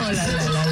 là 0.02 0.12
là 0.12 0.14
là 0.14 0.66
là. 0.66 0.72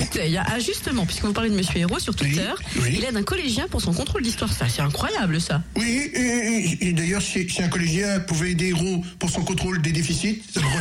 De 0.00 0.04
prendre 0.06 0.18
la 0.18 0.20
bouteille. 0.22 0.40
Ah, 0.44 0.58
justement, 0.58 1.06
puisque 1.06 1.24
vous 1.24 1.32
parlez 1.32 1.50
de 1.50 1.54
Monsieur 1.56 1.78
Hérault 1.80 1.98
sur 1.98 2.14
Twitter, 2.14 2.50
Oui, 2.76 2.82
oui. 2.82 2.94
il 2.98 3.04
aide 3.04 3.16
un 3.16 3.22
collégien 3.22 3.66
pour 3.68 3.80
son 3.80 3.92
contrôle 3.92 4.22
d'histoire. 4.22 4.52
Ça, 4.52 4.66
c'est 4.68 4.82
incroyable, 4.82 5.40
ça. 5.40 5.62
Oui, 5.76 6.10
et, 6.14 6.20
et- 6.20 6.88
et 6.88 6.92
d'ailleurs, 6.92 7.22
si, 7.22 7.48
si 7.48 7.62
un 7.62 7.68
collégien 7.68 8.20
pouvait 8.20 8.50
aider 8.52 8.68
Hérault 8.68 9.02
pour 9.18 9.30
son 9.30 9.42
contrôle 9.42 9.80
des 9.82 9.92
déficits, 9.92 10.42
ça 10.52 10.60
me. 10.60 10.66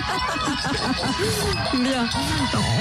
Bien. 1.74 2.08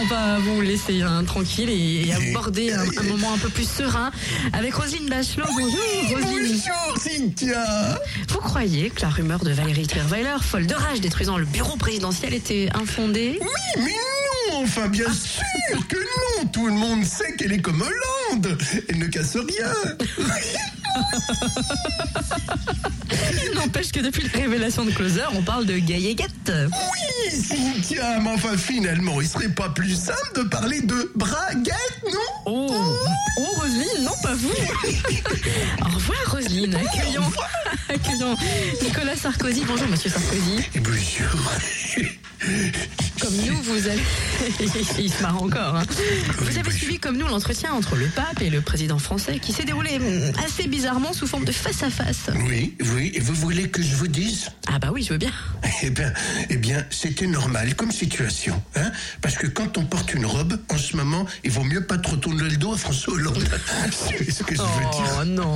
On 0.01 0.05
va 0.05 0.39
vous 0.39 0.61
laisser 0.61 1.01
hein, 1.01 1.23
tranquille 1.23 1.69
et, 1.69 2.07
et 2.07 2.13
aborder 2.13 2.71
un, 2.71 2.81
un 2.81 3.03
moment 3.03 3.33
un 3.33 3.37
peu 3.37 3.49
plus 3.49 3.69
serein 3.69 4.11
avec 4.53 4.73
Roselyne 4.73 5.09
Bachelot. 5.09 5.45
Bonjour, 5.47 5.79
Roselyne. 6.11 6.59
Bonjour, 6.65 6.97
Cynthia 6.97 7.99
Vous 8.29 8.39
croyez 8.39 8.89
que 8.89 9.01
la 9.01 9.09
rumeur 9.09 9.39
de 9.39 9.51
Valérie 9.51 9.87
Trierweiler, 9.87 10.37
folle 10.41 10.67
de 10.67 10.75
rage 10.75 11.01
détruisant 11.01 11.37
le 11.37 11.45
bureau 11.45 11.75
présidentiel, 11.77 12.33
était 12.33 12.69
infondée? 12.73 13.37
Oui, 13.41 13.47
mais 13.77 14.51
non, 14.51 14.63
enfin 14.63 14.87
bien 14.87 15.11
sûr 15.11 15.87
que 15.87 15.97
non. 15.97 16.47
Tout 16.51 16.67
le 16.67 16.73
monde 16.73 17.03
sait 17.03 17.35
qu'elle 17.35 17.51
est 17.51 17.61
comme 17.61 17.81
Hollande. 17.81 18.57
Elle 18.87 18.99
ne 18.99 19.07
casse 19.07 19.35
rien. 19.35 19.71
Il 23.45 23.51
n'empêche 23.55 23.91
que 23.91 23.99
depuis 23.99 24.23
la 24.23 24.39
révélation 24.39 24.85
de 24.85 24.91
Closer, 24.91 25.25
on 25.33 25.41
parle 25.41 25.65
de 25.65 25.77
gailléguette. 25.77 26.51
Oui, 26.51 27.31
Cynthia, 27.31 28.19
mais 28.19 28.29
enfin 28.29 28.57
finalement, 28.57 29.21
il 29.21 29.27
serait 29.27 29.49
pas 29.49 29.69
plus 29.69 29.95
simple 29.95 30.31
de 30.35 30.43
parler 30.43 30.81
de 30.81 31.11
braguette, 31.15 32.03
non 32.05 32.19
Oh, 32.45 32.95
oh 33.37 33.43
Roselyne, 33.57 34.03
non 34.03 34.13
pas 34.23 34.33
vous. 34.33 34.49
Au 35.81 35.95
revoir 35.95 36.17
Roselyne, 36.31 36.75
accueillons, 36.75 37.31
accueillons 37.89 38.35
Nicolas 38.81 39.15
Sarkozy. 39.15 39.63
Bonjour 39.67 39.87
Monsieur 39.87 40.09
Sarkozy. 40.09 40.63
Bonjour. 40.75 41.49
Comme 43.29 43.45
nous, 43.45 43.61
vous 43.61 43.87
avez... 43.87 44.01
Il 44.99 45.11
se 45.11 45.21
marre 45.21 45.43
encore. 45.43 45.75
hein. 45.75 45.83
Vous 46.39 46.57
avez 46.57 46.71
suivi 46.71 46.97
comme 46.97 47.15
nous 47.15 47.27
l'entretien 47.27 47.71
entre 47.73 47.95
le 47.95 48.07
pape 48.07 48.41
et 48.41 48.49
le 48.49 48.61
président 48.61 48.97
français 48.97 49.37
qui 49.37 49.53
s'est 49.53 49.65
déroulé 49.65 49.97
hum, 49.97 50.31
assez 50.43 50.67
bizarrement 50.67 51.13
sous 51.13 51.27
forme 51.27 51.45
de 51.45 51.51
face-à-face. 51.51 52.31
Oui, 52.47 52.73
oui, 52.95 53.11
et 53.13 53.19
vous 53.19 53.35
voulez 53.35 53.69
que 53.69 53.83
je 53.83 53.95
vous 53.95 54.07
dise? 54.07 54.49
Ah 54.67 54.79
bah 54.79 54.89
oui, 54.91 55.03
je 55.03 55.09
veux 55.13 55.19
bien. 55.19 55.31
Eh 55.81 55.91
bien, 55.91 56.11
eh 56.49 56.57
bien, 56.57 56.83
c'était 56.89 57.25
normal 57.27 57.73
comme 57.75 57.91
situation, 57.93 58.61
hein 58.75 58.91
Parce 59.21 59.35
que 59.35 59.47
quand 59.47 59.77
on 59.77 59.85
porte 59.85 60.13
une 60.13 60.25
robe, 60.25 60.59
en 60.67 60.77
ce 60.77 60.97
moment, 60.97 61.25
il 61.45 61.51
vaut 61.51 61.63
mieux 61.63 61.85
pas 61.85 61.97
trop 61.97 62.17
tourner 62.17 62.43
le 62.49 62.57
dos 62.57 62.73
à 62.73 62.77
François 62.77 63.13
Hollande. 63.13 63.47
C'est 63.91 64.29
ce 64.29 64.43
que 64.43 64.55
je 64.55 64.61
veux 64.61 64.67
dire. 64.91 65.19
Oh 65.21 65.25
non 65.25 65.55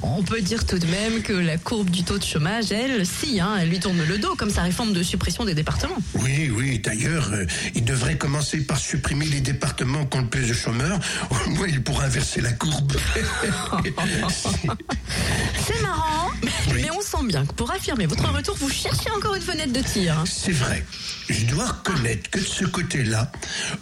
On 0.00 0.22
peut 0.22 0.40
dire 0.40 0.64
tout 0.64 0.78
de 0.78 0.86
même 0.86 1.20
que 1.22 1.34
la 1.34 1.58
courbe 1.58 1.90
du 1.90 2.04
taux 2.04 2.16
de 2.16 2.24
chômage, 2.24 2.72
elle, 2.72 3.04
si, 3.04 3.38
hein, 3.38 3.56
elle 3.60 3.68
lui 3.68 3.80
tourne 3.80 4.02
le 4.08 4.16
dos 4.16 4.34
comme 4.34 4.48
sa 4.50 4.62
réforme 4.62 4.94
de 4.94 5.02
suppression 5.02 5.44
des 5.44 5.54
départements. 5.54 5.98
Oui, 6.14 6.50
oui, 6.56 6.78
d'ailleurs, 6.78 6.99
euh, 7.08 7.46
il 7.74 7.84
devrait 7.84 8.16
commencer 8.16 8.58
par 8.58 8.78
supprimer 8.78 9.26
les 9.26 9.40
départements 9.40 10.04
qui 10.06 10.18
ont 10.18 10.22
le 10.22 10.26
plus 10.28 10.46
de 10.48 10.52
chômeurs. 10.54 10.98
Au 11.46 11.50
moins, 11.50 11.66
il 11.68 11.82
pourra 11.82 12.04
inverser 12.04 12.40
la 12.40 12.52
courbe. 12.52 12.92
C'est 15.66 15.80
marrant, 15.82 16.30
mais 16.74 16.90
on 16.90 17.00
sent 17.00 17.24
bien 17.24 17.44
que 17.46 17.52
pour 17.54 17.70
affirmer 17.70 18.06
votre 18.06 18.28
retour, 18.32 18.56
vous 18.58 18.70
cherchez 18.70 19.10
encore 19.10 19.34
une 19.34 19.42
fenêtre 19.42 19.72
de 19.72 19.80
tir. 19.80 20.18
hein. 20.18 20.24
C'est 20.26 20.52
vrai. 20.52 20.84
Je 21.28 21.44
dois 21.46 21.66
reconnaître 21.66 22.28
que 22.30 22.38
de 22.38 22.44
ce 22.44 22.64
côté-là, 22.64 23.30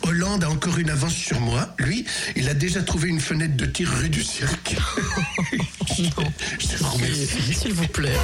Hollande 0.03 0.45
a 0.45 0.51
encore 0.51 0.79
une 0.79 0.91
avance 0.91 1.15
sur 1.15 1.41
moi. 1.41 1.75
Lui, 1.79 2.05
il 2.37 2.49
a 2.49 2.55
déjà 2.55 2.83
trouvé 2.83 3.09
une 3.09 3.21
fenêtre 3.21 3.57
de 3.57 3.67
tir 3.67 3.89
rue 3.91 4.09
du 4.11 4.23
cirque. 4.23 4.77
je 5.97 6.67
te 6.67 6.85
remercie. 6.85 7.55
S'il 7.55 7.73
vous 7.73 7.89
plaît. 7.89 8.17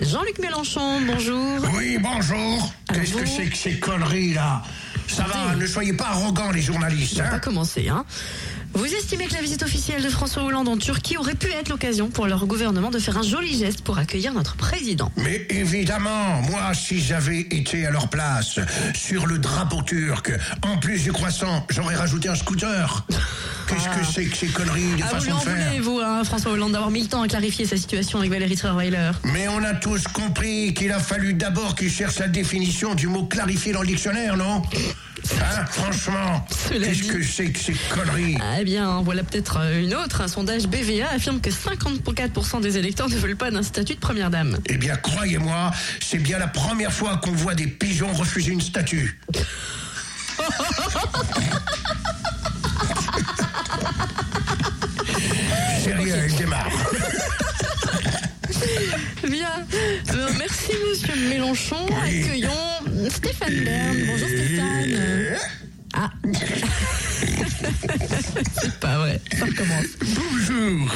Jean-Luc 0.00 0.38
Mélenchon, 0.40 1.00
bonjour. 1.06 1.58
Oui, 1.76 1.98
bonjour. 2.00 2.72
Alors 2.88 3.02
Qu'est-ce 3.02 3.14
que 3.14 3.26
c'est 3.26 3.46
que 3.46 3.56
ces 3.56 3.78
conneries 3.78 4.34
là? 4.34 4.62
Ça 5.06 5.24
va, 5.24 5.54
ne 5.54 5.66
soyez 5.66 5.92
pas 5.92 6.06
arrogants 6.06 6.50
les 6.50 6.62
journalistes. 6.62 7.20
On 7.20 7.22
va 7.30 7.34
Hein 7.34 7.38
commencer. 7.38 7.88
Hein. 7.88 8.04
Vous 8.72 8.86
estimez 8.92 9.26
que 9.26 9.34
la 9.34 9.40
visite 9.40 9.62
officielle 9.62 10.02
de 10.02 10.08
François 10.08 10.42
Hollande 10.42 10.68
en 10.68 10.76
Turquie 10.76 11.16
aurait 11.16 11.36
pu 11.36 11.46
être 11.52 11.68
l'occasion 11.68 12.08
pour 12.08 12.26
leur 12.26 12.44
gouvernement 12.46 12.90
de 12.90 12.98
faire 12.98 13.16
un 13.16 13.22
joli 13.22 13.56
geste 13.56 13.82
pour 13.82 13.98
accueillir 13.98 14.32
notre 14.32 14.56
président 14.56 15.12
Mais 15.16 15.46
évidemment, 15.50 16.42
moi, 16.50 16.74
si 16.74 17.00
j'avais 17.00 17.40
été 17.40 17.86
à 17.86 17.90
leur 17.92 18.08
place, 18.08 18.58
sur 18.94 19.26
le 19.28 19.38
drapeau 19.38 19.80
turc, 19.82 20.32
en 20.62 20.78
plus 20.78 21.04
du 21.04 21.12
croissant, 21.12 21.64
j'aurais 21.70 21.94
rajouté 21.94 22.28
un 22.28 22.34
scooter. 22.34 23.06
Qu'est-ce 23.66 23.88
que 23.88 24.04
c'est 24.12 24.24
que 24.26 24.36
ces 24.36 24.46
conneries 24.48 24.96
de 24.96 25.02
Ah, 25.02 25.06
vous 25.08 25.14
façon 25.20 25.32
en 25.32 25.38
de 25.38 25.42
faire 25.42 25.66
voulez, 25.68 25.80
vous, 25.80 26.00
hein, 26.00 26.22
François 26.24 26.52
Hollande, 26.52 26.72
d'avoir 26.72 26.90
mis 26.90 27.02
le 27.02 27.08
temps 27.08 27.22
à 27.22 27.28
clarifier 27.28 27.64
sa 27.66 27.76
situation 27.76 28.18
avec 28.18 28.30
Valérie 28.30 28.56
Trierweiler 28.56 29.10
Mais 29.24 29.48
on 29.48 29.62
a 29.62 29.74
tous 29.74 30.04
compris 30.08 30.74
qu'il 30.74 30.92
a 30.92 30.98
fallu 30.98 31.34
d'abord 31.34 31.74
qu'il 31.74 31.90
cherche 31.90 32.18
la 32.18 32.28
définition 32.28 32.94
du 32.94 33.06
mot 33.06 33.24
clarifié 33.24 33.72
dans 33.72 33.80
le 33.80 33.86
dictionnaire, 33.86 34.36
non? 34.36 34.62
Hein, 35.40 35.64
franchement, 35.70 36.46
qu'est-ce 36.70 37.04
que 37.04 37.22
c'est 37.22 37.50
que 37.50 37.58
ces 37.58 37.72
conneries? 37.88 38.36
Ah 38.42 38.56
eh 38.60 38.64
bien, 38.64 39.00
voilà 39.02 39.22
peut-être 39.22 39.58
euh, 39.58 39.80
une 39.80 39.94
autre. 39.94 40.20
Un 40.20 40.28
sondage 40.28 40.66
BVA 40.66 41.08
affirme 41.14 41.40
que 41.40 41.48
54% 41.48 42.60
des 42.60 42.76
électeurs 42.76 43.08
ne 43.08 43.16
veulent 43.16 43.36
pas 43.36 43.50
d'un 43.50 43.62
statut 43.62 43.94
de 43.94 44.00
première 44.00 44.28
dame. 44.28 44.58
Eh 44.66 44.76
bien, 44.76 44.96
croyez-moi, 44.96 45.70
c'est 46.02 46.18
bien 46.18 46.38
la 46.38 46.48
première 46.48 46.92
fois 46.92 47.16
qu'on 47.16 47.32
voit 47.32 47.54
des 47.54 47.66
pigeons 47.68 48.12
refuser 48.12 48.52
une 48.52 48.60
statue. 48.60 49.18
Sérieux, 55.96 56.14
elle 56.24 56.34
démarre. 56.36 56.70
Bien. 59.28 59.66
Euh, 60.14 60.28
merci, 60.38 60.72
monsieur 60.88 61.28
Mélenchon. 61.28 61.86
Accueillons 62.02 63.10
Stéphane 63.10 63.64
Bern. 63.64 63.96
Bonjour, 64.06 64.28
Stéphane. 64.28 65.36
Ah. 65.96 66.10
C'est 68.60 68.74
pas 68.80 68.98
vrai. 68.98 69.20
Ça 69.38 69.44
recommence. 69.44 69.86
Bonjour. 70.00 70.90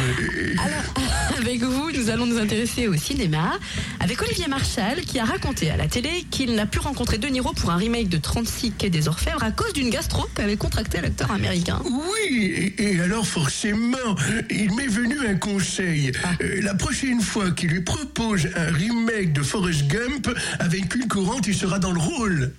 Alors, 0.59 1.39
avec 1.39 1.63
vous, 1.63 1.93
nous 1.93 2.11
allons 2.11 2.27
nous 2.27 2.39
intéresser 2.39 2.89
au 2.89 2.97
cinéma 2.97 3.59
avec 4.01 4.21
Olivier 4.23 4.49
Marchal 4.49 5.03
qui 5.03 5.21
a 5.21 5.25
raconté 5.25 5.71
à 5.71 5.77
la 5.77 5.87
télé 5.87 6.27
qu'il 6.31 6.55
n'a 6.57 6.67
pu 6.67 6.81
rencontrer 6.81 7.19
De 7.19 7.29
Niro 7.29 7.53
pour 7.53 7.71
un 7.71 7.77
remake 7.77 8.09
de 8.09 8.19
36 8.19 8.73
Quai 8.73 8.91
des 8.91 9.07
Orfèvres 9.07 9.43
à 9.45 9.53
cause 9.53 9.73
d'une 9.73 9.91
gastro 9.91 10.27
qu'avait 10.35 10.57
contracté 10.57 11.01
l'acteur 11.01 11.31
américain. 11.31 11.81
Oui, 11.85 12.75
et, 12.79 12.95
et 12.95 13.01
alors 13.01 13.27
forcément, 13.27 14.17
il 14.51 14.75
m'est 14.75 14.89
venu 14.89 15.17
un 15.29 15.37
conseil. 15.37 16.11
Euh, 16.43 16.61
la 16.63 16.75
prochaine 16.75 17.21
fois 17.21 17.53
qu'il 17.53 17.71
lui 17.71 17.83
propose 17.83 18.49
un 18.57 18.73
remake 18.73 19.33
de 19.33 19.43
Forrest 19.43 19.87
Gump 19.87 20.29
avec 20.59 20.95
une 20.97 21.07
courante, 21.07 21.47
il 21.47 21.55
sera 21.55 21.79
dans 21.79 21.93
le 21.93 22.01
rôle. 22.01 22.53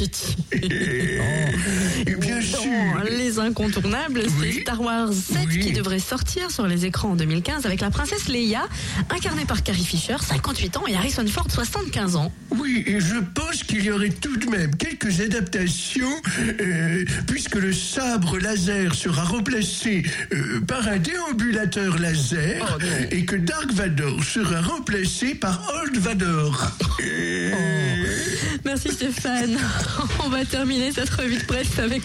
Oh, 0.00 0.02
pitié. 0.02 0.36
Et 2.06 2.14
bien 2.16 2.40
sûr. 2.40 2.60
Les 3.10 3.38
incontournables, 3.38 4.22
Oui. 4.40 4.52
c'est 4.54 4.60
Star 4.62 4.80
Wars 4.80 5.12
7 5.12 5.36
Oui. 5.48 5.58
qui 5.60 5.72
devrait 5.72 5.98
sortir 5.98 6.50
sur 6.50 6.66
les 6.66 6.86
écrans 6.86 7.10
en 7.10 7.16
2015 7.16 7.66
avec 7.66 7.80
la 7.80 7.90
princesse 7.90 8.28
Leia, 8.28 8.66
incarnée 9.10 9.44
par 9.44 9.62
Carrie 9.62 9.84
Fisher, 9.84 10.16
58 10.20 10.76
ans, 10.78 10.86
et 10.88 10.94
Harrison 10.94 11.26
Ford, 11.26 11.46
75 11.50 12.16
ans. 12.16 12.32
Oui, 12.50 12.82
et 12.86 13.00
je 13.00 13.16
pense 13.34 13.62
qu'il 13.62 13.84
y 13.84 13.90
aurait 13.90 14.08
tout 14.10 14.36
de 14.36 14.46
même 14.46 14.74
quelques 14.76 15.20
adaptations, 15.20 16.08
euh, 16.60 17.04
puisque 17.26 17.56
le 17.56 17.72
sabre 17.72 18.38
laser 18.38 18.94
sera 18.94 19.24
remplacé 19.24 20.02
euh, 20.32 20.60
par 20.60 20.86
un 20.88 20.98
déambulateur 20.98 21.98
laser, 21.98 22.78
Oh, 22.80 22.82
et 23.10 23.24
que 23.24 23.36
Dark 23.36 23.70
Vador 23.72 24.22
sera 24.24 24.60
remplacé 24.60 25.34
par 25.34 25.62
Old 25.82 25.96
Vador. 25.98 26.70
Euh, 27.02 27.89
Merci 28.64 28.90
Stéphane. 28.92 29.58
On 30.24 30.28
va 30.28 30.44
terminer 30.44 30.92
cette 30.92 31.10
revue 31.10 31.38
de 31.38 31.44
presse 31.44 31.78
avec 31.78 32.02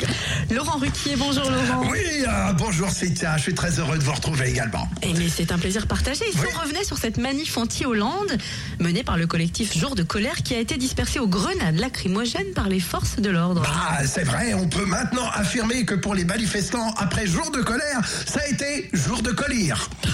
Laurent 0.51 0.77
Ruquier. 0.77 1.15
Bonjour 1.17 1.43
Laurent. 1.50 1.88
Oui, 1.91 2.00
ah, 2.27 2.53
bonjour 2.53 2.89
Cynthia, 2.89 3.35
je 3.38 3.43
suis 3.43 3.53
très 3.53 3.79
heureux 3.79 3.97
de 3.97 4.03
vous 4.03 4.13
retrouver 4.13 4.50
également. 4.50 4.88
Eh 5.01 5.13
mais 5.13 5.27
c'est 5.29 5.51
un 5.51 5.57
plaisir 5.57 5.85
partagé. 5.88 6.24
Si 6.31 6.38
Oui. 6.39 6.47
on 6.55 6.62
revenait 6.62 6.83
sur 6.83 6.97
cette 6.97 7.17
manif 7.17 7.57
anti-Hollande 7.57 8.38
menée 8.79 9.03
par 9.03 9.17
le 9.17 9.27
collectif 9.27 9.77
Jour 9.77 9.95
de 9.95 10.03
colère 10.03 10.35
qui 10.43 10.55
a 10.55 10.59
été 10.59 10.77
dispersée 10.77 11.19
aux 11.19 11.27
grenades 11.27 11.77
lacrymogènes 11.77 12.51
par 12.55 12.69
les 12.69 12.79
forces 12.79 13.17
de 13.17 13.29
l'ordre. 13.29 13.63
Ah, 13.67 14.05
c'est 14.05 14.24
vrai, 14.24 14.53
on 14.53 14.67
peut 14.67 14.85
maintenant 14.85 15.29
affirmer 15.33 15.85
que 15.85 15.95
pour 15.95 16.15
les 16.15 16.25
manifestants, 16.25 16.93
après 16.97 17.27
jour 17.27 17.51
de 17.51 17.62
colère, 17.62 18.00
ça 18.25 18.39
a 18.41 18.47
été 18.47 18.89
jour 18.93 19.21
de 19.21 19.31
colère. 19.31 19.89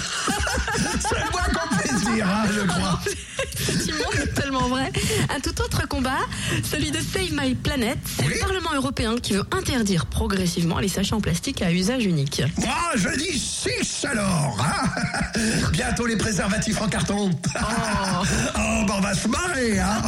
c'est 1.00 1.81
hein, 2.22 2.44
je 2.54 2.60
crois. 2.66 3.00
Effectivement, 3.54 4.04
c'est 4.14 4.34
tellement 4.34 4.68
vrai. 4.68 4.90
Un 5.34 5.40
tout 5.40 5.60
autre 5.62 5.86
combat, 5.88 6.18
celui 6.68 6.90
de 6.90 6.98
Save 6.98 7.32
My 7.32 7.54
Planet. 7.54 7.98
C'est 8.04 8.26
Oui. 8.26 8.34
le 8.34 8.40
Parlement 8.40 8.74
européen 8.74 9.16
qui 9.20 9.34
veut 9.34 9.44
interdire 9.52 10.06
progressivement 10.06 10.78
les 10.78 10.88
sachets 10.88 11.14
en 11.14 11.20
plastique 11.20 11.62
à 11.62 11.70
usage 11.72 12.04
unique. 12.04 12.42
Moi, 12.58 12.74
je 12.96 13.08
dis 13.18 13.38
six 13.38 14.04
alors. 14.04 14.58
hein. 14.60 15.40
Bientôt 15.72 16.06
les 16.06 16.16
préservatifs 16.16 16.80
en 16.80 16.88
carton. 16.88 17.30
Oh, 18.54 18.84
ben 18.86 18.94
on 18.98 19.00
va 19.00 19.14
se 19.14 19.28
marrer. 19.28 19.78
Hein. 19.78 20.02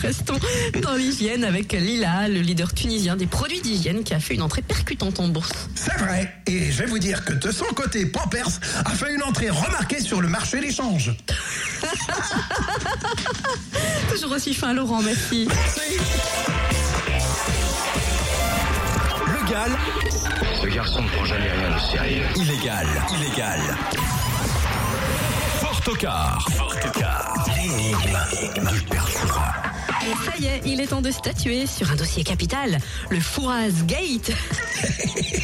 Restons 0.00 0.38
dans 0.82 0.94
l'hygiène 0.94 1.44
avec 1.44 1.72
Lila, 1.72 2.28
le 2.28 2.40
leader 2.40 2.72
tunisien 2.72 3.16
des 3.16 3.26
produits 3.26 3.60
d'hygiène 3.60 4.04
qui 4.04 4.14
a 4.14 4.20
fait 4.20 4.34
une 4.34 4.42
entrée 4.42 4.62
percutante 4.62 5.18
en 5.20 5.28
bourse. 5.28 5.52
C'est 5.74 5.96
vrai. 5.98 6.32
Et 6.46 6.70
je 6.70 6.78
vais 6.78 6.86
vous 6.86 6.98
dire 6.98 7.24
que 7.24 7.32
de 7.32 7.50
son 7.50 7.64
côté, 7.66 8.06
Pampers 8.06 8.48
a 8.84 8.90
fait 8.90 9.14
une 9.14 9.22
entrée 9.22 9.50
remarquée 9.50 10.00
sur 10.00 10.20
le 10.20 10.28
marché 10.28 10.60
des 10.60 10.72
changes. 10.72 11.12
Toujours 14.10 14.32
aussi 14.32 14.54
fin, 14.54 14.72
Laurent, 14.72 15.02
merci. 15.02 15.46
Le 19.26 19.50
Gall, 19.50 19.76
Ce 20.62 20.66
garçon 20.66 21.02
ne 21.02 21.08
prend 21.08 21.24
jamais 21.24 21.50
rien 21.50 21.74
de 21.74 21.80
sérieux. 21.80 22.24
illégal, 22.36 22.86
illégal. 23.18 23.60
Fort 25.60 25.80
au 25.86 25.94
quart. 25.94 26.46
Fort 26.56 26.74
au 26.86 26.90
quart. 26.98 27.44
L'énigme 27.56 28.18
du 28.72 28.80
père 28.82 29.06
ça 30.24 30.32
y 30.38 30.46
est, 30.46 30.62
il 30.64 30.80
est 30.80 30.86
temps 30.86 31.02
de 31.02 31.10
statuer 31.10 31.66
sur 31.66 31.90
un 31.90 31.96
dossier 31.96 32.24
capital, 32.24 32.78
le 33.10 33.20
Fouras 33.20 33.68
Gate. 33.84 34.30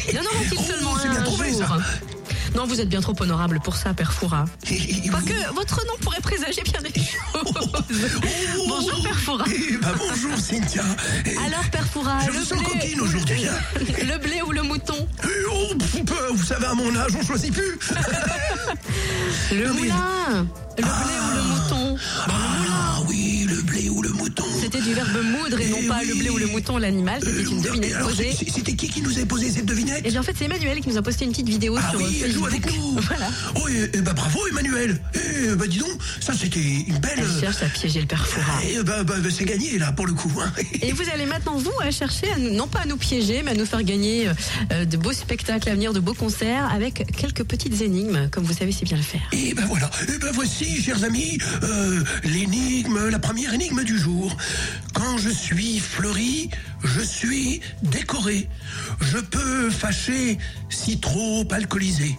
Il 0.09 0.15
y 0.15 0.19
en 0.19 0.23
aura-t-il 0.23 0.57
Oh, 0.57 0.61
seulement 0.63 0.95
un 0.97 1.21
trouvé, 1.23 1.51
jour 1.51 1.59
ça. 1.59 1.77
Non, 2.55 2.65
vous 2.65 2.79
êtes 2.79 2.87
bien 2.89 3.01
trop 3.01 3.13
honorable 3.19 3.59
pour 3.63 3.75
ça, 3.75 3.93
Père 3.93 4.13
Fouras. 4.13 4.45
Et- 4.69 5.05
et 5.07 5.09
Pas 5.11 5.17
vous- 5.19 5.25
que 5.27 5.53
votre 5.53 5.85
nom 5.85 5.93
pourrait 6.01 6.21
présager 6.21 6.61
bien 6.63 6.79
des 6.81 6.99
choses. 6.99 7.53
Bonjour, 8.67 9.03
Père 9.03 9.19
Fouras. 9.19 9.45
Eh 9.47 9.77
ben, 9.77 9.93
bonjour 9.97 10.37
Cynthia. 10.37 10.83
Eh, 11.25 11.37
Alors, 11.45 11.65
Père 11.71 11.85
Fouras, 11.87 12.19
Je 12.25 12.31
le 12.31 12.39
vous 12.39 12.45
sens 12.45 12.59
blé... 12.59 12.67
coquine 12.69 13.01
aujourd'hui, 13.01 13.47
hein. 13.47 13.79
le 13.79 14.17
blé 14.19 14.41
ou 14.41 14.51
le 14.51 14.61
mouton 14.63 15.07
eh, 15.23 15.27
oh, 15.51 15.75
pff, 15.77 16.01
vous 16.33 16.43
savez, 16.45 16.65
à 16.65 16.73
mon 16.73 16.95
âge, 16.95 17.11
on 17.19 17.23
choisit 17.25 17.53
plus. 17.53 17.77
Le 19.51 19.57
mais- 19.57 19.67
moulin 19.79 20.47
Le 20.77 20.83
blé 20.83 20.85
ou 20.85 21.35
le 21.35 21.43
C'était 24.65 24.81
du 24.81 24.93
verbe 24.93 25.23
moudre 25.23 25.59
et 25.59 25.67
non 25.69 25.77
Eh 25.81 25.87
pas 25.87 26.03
le 26.03 26.15
blé 26.15 26.29
ou 26.29 26.37
le 26.37 26.47
mouton, 26.47 26.77
l'animal. 26.77 27.19
C'était 27.23 27.45
Euh, 27.45 27.49
une 27.51 27.59
et 27.59 27.61
devinette 27.61 27.93
alors, 27.95 28.09
posée. 28.09 28.31
C'était 28.33 28.73
qui 28.73 28.89
qui 28.89 29.01
nous 29.01 29.19
a 29.19 29.25
posé 29.25 29.49
cette 29.51 29.65
devinette? 29.65 30.05
Et 30.05 30.09
bien 30.09 30.19
en 30.19 30.23
fait, 30.23 30.33
c'est 30.37 30.45
Emmanuel 30.45 30.79
qui 30.81 30.89
nous 30.89 30.97
a 30.97 31.01
posté 31.01 31.25
une 31.25 31.31
petite 31.31 31.47
vidéo 31.49 31.75
Ah 31.77 31.91
sur 31.91 31.99
oui, 32.01 32.21
elle 32.23 32.31
joue 32.31 32.45
Facebook. 32.45 32.65
avec 32.65 32.77
nous. 32.77 32.99
Voilà. 33.05 33.29
Oh, 33.55 33.67
et, 33.67 33.97
et 33.97 34.01
bah 34.01 34.13
bravo 34.13 34.39
Emmanuel. 34.49 34.99
Et 35.13 35.55
bah 35.55 35.67
dis 35.67 35.77
donc, 35.79 35.89
ça 36.19 36.33
c'était 36.33 36.59
une 36.59 36.97
belle. 36.99 37.11
Elle 37.19 37.39
cherche 37.41 37.61
à 37.61 37.67
piéger 37.67 38.01
le 38.01 38.07
père 38.07 38.25
Fouras. 38.25 38.61
Et 38.67 38.81
bah, 38.83 39.03
bah, 39.03 39.15
bah, 39.21 39.29
c'est 39.31 39.45
gagné 39.45 39.77
là 39.77 39.91
pour 39.91 40.07
le 40.07 40.13
coup. 40.13 40.31
hein. 40.41 40.51
Et 40.81 40.91
vous 40.93 41.03
allez 41.13 41.25
maintenant, 41.25 41.57
vous, 41.57 41.71
à 41.81 41.91
chercher, 41.91 42.31
à 42.31 42.37
nous- 42.39 42.51
non 42.53 42.67
pas 42.67 42.79
à 42.81 42.85
nous 42.85 42.97
piéger, 42.97 43.41
mais 43.43 43.51
à 43.51 43.53
nous 43.53 43.65
faire 43.65 43.83
gagner 43.83 44.27
euh, 44.27 44.33
euh, 44.71 44.85
de 44.85 44.97
beaux 44.97 45.13
spectacles 45.13 45.69
à 45.69 45.73
venir, 45.73 45.93
de 45.93 45.99
beaux 45.99 46.13
concerts, 46.13 46.71
avec 46.73 47.05
quelques 47.15 47.43
petites 47.43 47.81
énigmes, 47.81 48.29
comme 48.31 48.43
vous 48.43 48.53
savez 48.53 48.71
si 48.71 48.85
bien 48.85 48.97
le 48.97 49.03
faire. 49.03 49.21
Et 49.33 49.53
ben 49.53 49.65
voilà, 49.67 49.89
et 50.07 50.17
ben 50.17 50.31
voici, 50.33 50.81
chers 50.81 51.03
amis, 51.03 51.37
euh, 51.63 52.01
l'énigme, 52.23 53.09
la 53.09 53.19
première 53.19 53.53
énigme 53.53 53.83
du 53.83 53.97
jour. 53.97 54.35
Quand 54.93 55.17
je 55.17 55.29
suis 55.29 55.79
fleuri, 55.79 56.49
je 56.83 57.01
suis 57.01 57.61
décoré. 57.83 58.47
Je 59.01 59.17
peux 59.17 59.69
fâcher 59.69 60.37
si 60.69 60.99
trop 60.99 61.45
alcoolisé. 61.51 62.17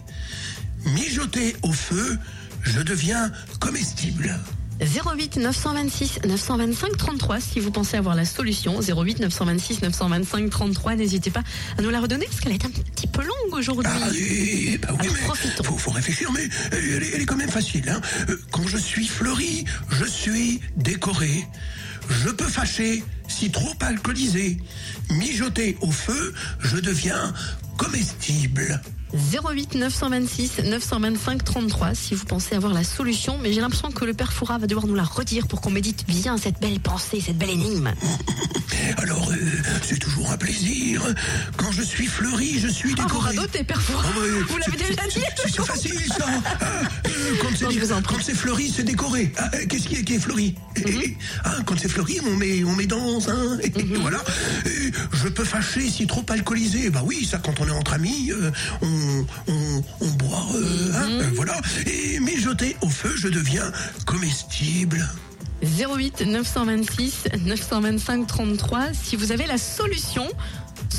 Mijoté 0.87 1.57
au 1.63 1.73
feu, 1.73 2.19
je 2.63 2.81
deviens 2.81 3.31
comestible. 3.61 4.39
08 4.79 5.39
926 5.39 6.21
925 6.29 6.97
33 6.99 7.41
si 7.41 7.61
vous 7.61 7.71
pensez 7.71 7.97
avoir 7.97 8.15
la 8.15 8.27
solution. 8.27 8.79
08 8.81 9.21
926 9.21 9.81
925 9.83 10.51
33. 10.51 10.97
N'hésitez 10.97 11.31
pas 11.31 11.43
à 11.79 11.83
nous 11.83 11.89
la 11.89 11.99
redonner 11.99 12.27
parce 12.27 12.41
qu'elle 12.41 12.53
est 12.53 12.65
un 12.65 12.69
petit 12.71 13.07
peu 13.07 13.23
longue 13.23 13.55
aujourd'hui. 13.55 13.91
Ah, 13.91 14.09
et, 14.15 14.77
bah 14.77 14.89
oui, 15.01 15.09
mais 15.15 15.21
profitons. 15.21 15.65
faut, 15.65 15.79
faut 15.79 15.91
réfléchir, 15.93 16.31
mais 16.33 16.47
elle 16.73 17.03
est, 17.03 17.11
elle 17.15 17.23
est 17.23 17.27
quand 17.27 17.37
même 17.39 17.49
facile. 17.51 17.89
Hein. 17.89 18.03
Euh, 18.29 18.37
Quand 18.51 18.67
je 18.69 18.77
suis 18.77 19.07
fleuri, 19.07 19.65
je 19.99 20.05
suis 20.05 20.61
décoré. 20.77 21.47
Je 22.11 22.29
peux 22.31 22.45
fâcher 22.49 23.03
si 23.29 23.51
trop 23.51 23.75
alcoolisé. 23.81 24.59
Mijoté 25.11 25.77
au 25.81 25.91
feu, 25.91 26.33
je 26.61 26.77
deviens 26.77 27.33
comestible. 27.77 28.81
08 29.15 29.77
926 29.77 30.59
925 30.65 31.45
33 31.45 31.95
si 31.95 32.15
vous 32.15 32.25
pensez 32.25 32.55
avoir 32.57 32.75
la 32.75 32.83
solution. 32.85 33.39
Mais 33.43 33.53
j'ai 33.53 33.61
l'impression 33.61 33.91
que 33.91 34.05
le 34.05 34.15
père 34.15 34.33
Foura 34.33 34.59
va 34.59 34.67
devoir 34.67 34.87
nous 34.87 34.95
la 34.97 35.05
redire 35.05 35.47
pour 35.47 35.61
qu'on 35.61 35.71
médite 35.71 36.07
bien 36.07 36.37
cette 36.37 36.61
belle 36.61 36.81
pensée, 36.81 37.21
cette 37.21 37.39
belle 37.39 37.51
énigme. 37.51 37.93
Alors, 38.99 39.31
euh, 39.31 39.37
c'est 39.83 39.99
toujours 39.99 40.31
un 40.31 40.37
plaisir. 40.37 41.03
Quand 41.57 41.71
je 41.73 41.83
suis 41.83 42.07
fleuri, 42.07 42.59
je 42.61 42.69
suis 42.69 42.95
Ah, 42.99 43.03
vous 43.03 43.09
décoré. 43.09 43.37
radotez, 43.37 43.65
père 43.65 43.81
Foura. 43.81 44.05
Ah 44.05 44.19
ouais, 44.21 44.29
Vous 44.49 44.57
l'avez 44.59 44.77
déjà 44.77 45.07
dit. 45.07 45.21
C'est 45.47 45.65
facile 45.65 46.01
ça. 46.13 46.27
Euh, 47.27 48.01
quand 48.07 48.21
c'est 48.23 48.35
fleuri, 48.35 48.73
c'est 48.75 48.83
décoré. 48.85 49.33
Ah, 49.37 49.51
euh, 49.55 49.67
Qu'est-ce 49.69 49.89
qui 49.89 49.97
est, 49.97 50.05
qui 50.05 50.15
est 50.15 50.19
fleuri 50.19 50.55
Mhm. 50.79 51.03
Ah, 51.45 51.55
Quand 51.65 51.75
c'est 51.79 51.89
fleuri, 51.89 52.21
on 52.27 52.37
met, 52.37 52.63
on 52.65 52.75
met 52.75 52.87
dans 52.87 53.29
un. 53.31 53.59
Et 53.61 53.71
Voilà. 54.01 54.23
Et 54.67 54.91
je 55.13 55.29
peux 55.29 55.45
fâcher 55.45 55.89
si 55.89 56.07
trop 56.07 56.25
alcoolisé. 56.29 56.91
Bah 56.91 57.03
oui, 57.05 57.25
ça, 57.29 57.39
quand 57.39 57.59
on 57.61 57.67
est 57.67 57.71
entre 57.71 57.95
amis, 57.95 58.31
euh, 58.33 58.51
on, 58.83 59.27
on, 59.49 59.83
on 60.01 60.09
boit. 60.11 60.47
euh, 60.55 60.93
hein, 60.95 61.07
Mhm. 61.09 61.21
euh, 61.21 61.31
voilà. 61.35 61.61
Et 61.87 62.21
mijoté 62.21 62.77
au 62.83 62.89
feu, 62.89 63.13
je 63.17 63.29
deviens 63.29 63.71
comestible. 64.07 65.09
08 65.63 66.21
926 66.27 67.25
925 67.45 68.27
33 68.27 68.89
si 68.93 69.17
vous 69.17 69.33
avez 69.33 69.47
la 69.47 69.57
solution. 69.59 70.29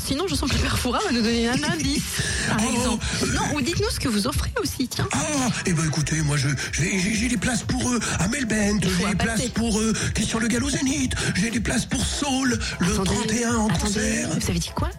Sinon, 0.04 0.26
je 0.28 0.34
sens 0.34 0.48
que 0.50 0.56
le 0.56 0.62
père 0.62 0.78
Foura 0.78 1.00
va 1.04 1.12
nous 1.12 1.22
donner 1.22 1.48
un 1.48 1.62
indice, 1.64 2.02
par 2.48 2.58
Oh. 2.66 2.74
exemple. 2.76 3.06
Non, 3.34 3.56
ou 3.56 3.60
dites-nous 3.60 3.90
ce 3.90 4.00
que 4.00 4.08
vous 4.08 4.26
offrez 4.26 4.50
aussi, 4.62 4.88
tiens. 4.88 5.08
Ah, 5.12 5.18
eh 5.66 5.72
ben 5.72 5.84
écoutez, 5.86 6.20
moi 6.22 6.36
je 6.36 6.48
j'ai 6.72 7.28
des 7.28 7.36
places 7.36 7.62
pour 7.62 7.90
euh, 7.90 7.98
Amel 8.20 8.46
Bent, 8.46 8.80
j'ai 8.82 9.08
des 9.10 9.16
places 9.16 9.48
pour 9.50 9.78
euh, 9.80 9.92
Christian 10.14 10.38
Le 10.38 10.48
Gallo 10.48 10.70
Zénith, 10.70 11.14
j'ai 11.34 11.50
des 11.50 11.60
places 11.60 11.84
pour 11.86 12.04
Saul 12.04 12.58
le 12.80 12.92
Attendez, 12.92 13.10
31 13.10 13.56
en 13.56 13.66
attendez, 13.68 13.80
concert. 13.82 14.28
Vous 14.40 14.50
avez 14.50 14.58
dit 14.58 14.70
quoi? 14.74 14.90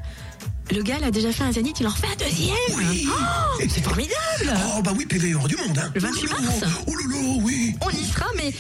Le 0.72 0.84
gars, 0.84 0.98
a 1.04 1.10
déjà 1.10 1.32
fait 1.32 1.44
un 1.44 1.52
zénith, 1.52 1.80
il 1.80 1.88
en 1.88 1.90
refait 1.90 2.08
un 2.14 2.24
deuxième 2.24 2.56
Oui. 2.78 3.08
Oh, 3.10 3.62
C'est 3.68 3.84
formidable 3.84 4.54
Oh 4.78 4.82
bah 4.84 4.94
oui, 4.96 5.06
PV 5.08 5.34
hors 5.34 5.48
du 5.48 5.56
monde. 5.58 5.80
Hein. 5.80 5.92
Le 5.96 6.00
28 6.02 6.28
Oh 6.30 6.34
là 6.36 6.42
mars. 6.42 6.74
Oh 6.86 6.94
là, 6.94 7.06
oui. 7.42 7.76
On 7.82 7.90
y 7.90 8.06
sera, 8.06 8.28
mais... 8.38 8.54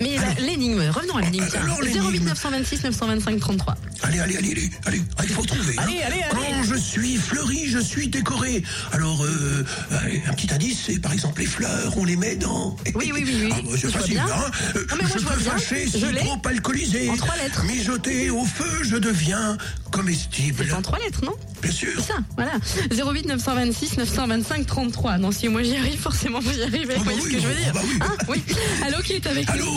Mais 0.00 0.16
la- 0.16 0.34
l'énigme, 0.46 0.80
revenons 0.90 1.16
à 1.16 1.20
l'énigme. 1.22 1.46
tiens. 1.50 1.60
Alors, 1.62 1.78
08 1.82 1.92
l'énigme. 1.94 2.24
926 2.24 2.84
925 2.84 3.38
33. 3.40 3.76
Allez, 4.02 4.18
allez, 4.20 4.36
allez, 4.38 4.50
allez, 4.52 4.70
allez, 4.86 5.02
ah, 5.18 5.22
il 5.24 5.28
faut 5.30 5.42
trouver. 5.44 5.74
hein. 5.78 5.82
Allez, 5.84 6.02
allez, 6.02 6.22
allez. 6.22 6.30
Quand 6.32 6.62
je 6.64 6.74
suis 6.76 7.16
fleuri, 7.16 7.66
je 7.68 7.78
suis 7.78 8.08
décoré. 8.08 8.62
Alors, 8.92 9.22
euh, 9.24 9.64
allez, 10.02 10.22
un 10.26 10.32
petit 10.32 10.52
indice, 10.54 10.78
c'est 10.86 10.98
par 10.98 11.12
exemple 11.12 11.40
les 11.40 11.46
fleurs, 11.46 11.92
on 11.98 12.04
les 12.06 12.16
met 12.16 12.36
dans. 12.36 12.76
Oui, 12.94 13.12
oui, 13.14 13.22
oui, 13.26 13.34
oui. 13.44 13.50
Ah, 13.52 13.58
bah, 13.62 13.70
c'est 13.78 13.90
facile, 13.92 14.14
bien. 14.14 14.26
hein. 14.26 14.50
Euh, 14.76 14.86
Non, 14.90 14.96
mais 14.96 15.02
moi, 15.02 15.10
je 15.14 15.18
je 15.20 15.26
peux 15.26 15.40
bien. 15.40 15.50
fâcher 15.52 15.84
Je 15.86 15.98
si 15.98 16.12
l'ai. 16.12 16.20
trop 16.20 16.38
alcoolisé. 16.46 17.10
En 17.10 17.16
trois 17.16 17.36
lettres. 17.36 17.64
Mijoté 17.64 18.30
au 18.30 18.44
feu, 18.44 18.82
je 18.82 18.96
deviens 18.96 19.58
comestible. 19.90 20.64
C'est 20.66 20.74
en 20.74 20.82
trois 20.82 20.98
lettres, 20.98 21.24
non? 21.24 21.34
Bien 21.62 21.70
sûr. 21.72 21.88
C'est 21.96 22.12
ça, 22.12 22.18
voilà. 22.36 22.52
08 22.90 23.26
926 23.26 23.96
925 23.98 24.66
33. 24.66 25.18
Non, 25.18 25.30
si 25.32 25.48
moi 25.48 25.62
j'y 25.62 25.76
arrive, 25.76 25.98
forcément 26.00 26.40
vous 26.40 26.52
y 26.58 26.62
arrivez. 26.62 26.94
Ah 26.96 26.98
Vous 26.98 27.04
bah 27.04 27.12
voyez 27.12 27.20
ce 27.20 27.26
oui, 27.26 27.32
que 27.34 27.40
je 27.40 27.46
veux 27.46 27.54
ah 27.58 27.62
dire 27.62 27.72
bah 27.74 27.80
oui. 27.84 27.98
Hein 28.00 28.16
oui. 28.28 28.42
Allô, 28.86 29.02
qui 29.02 29.12
est 29.14 29.26
avec 29.26 29.46
nous? 29.48 29.52
Allô 29.54 29.70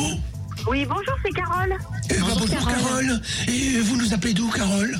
Oui, 0.69 0.85
bonjour, 0.85 1.15
c'est 1.25 1.31
Carole 1.31 1.75
Eh 2.09 2.13
ben, 2.13 2.19
Bonjour, 2.21 2.39
bonjour 2.39 2.57
Carole. 2.57 2.73
Carole. 2.75 3.21
Et 3.47 3.79
vous 3.81 3.97
nous 3.97 4.13
appelez 4.13 4.33
d'où 4.33 4.49
Carole? 4.49 4.97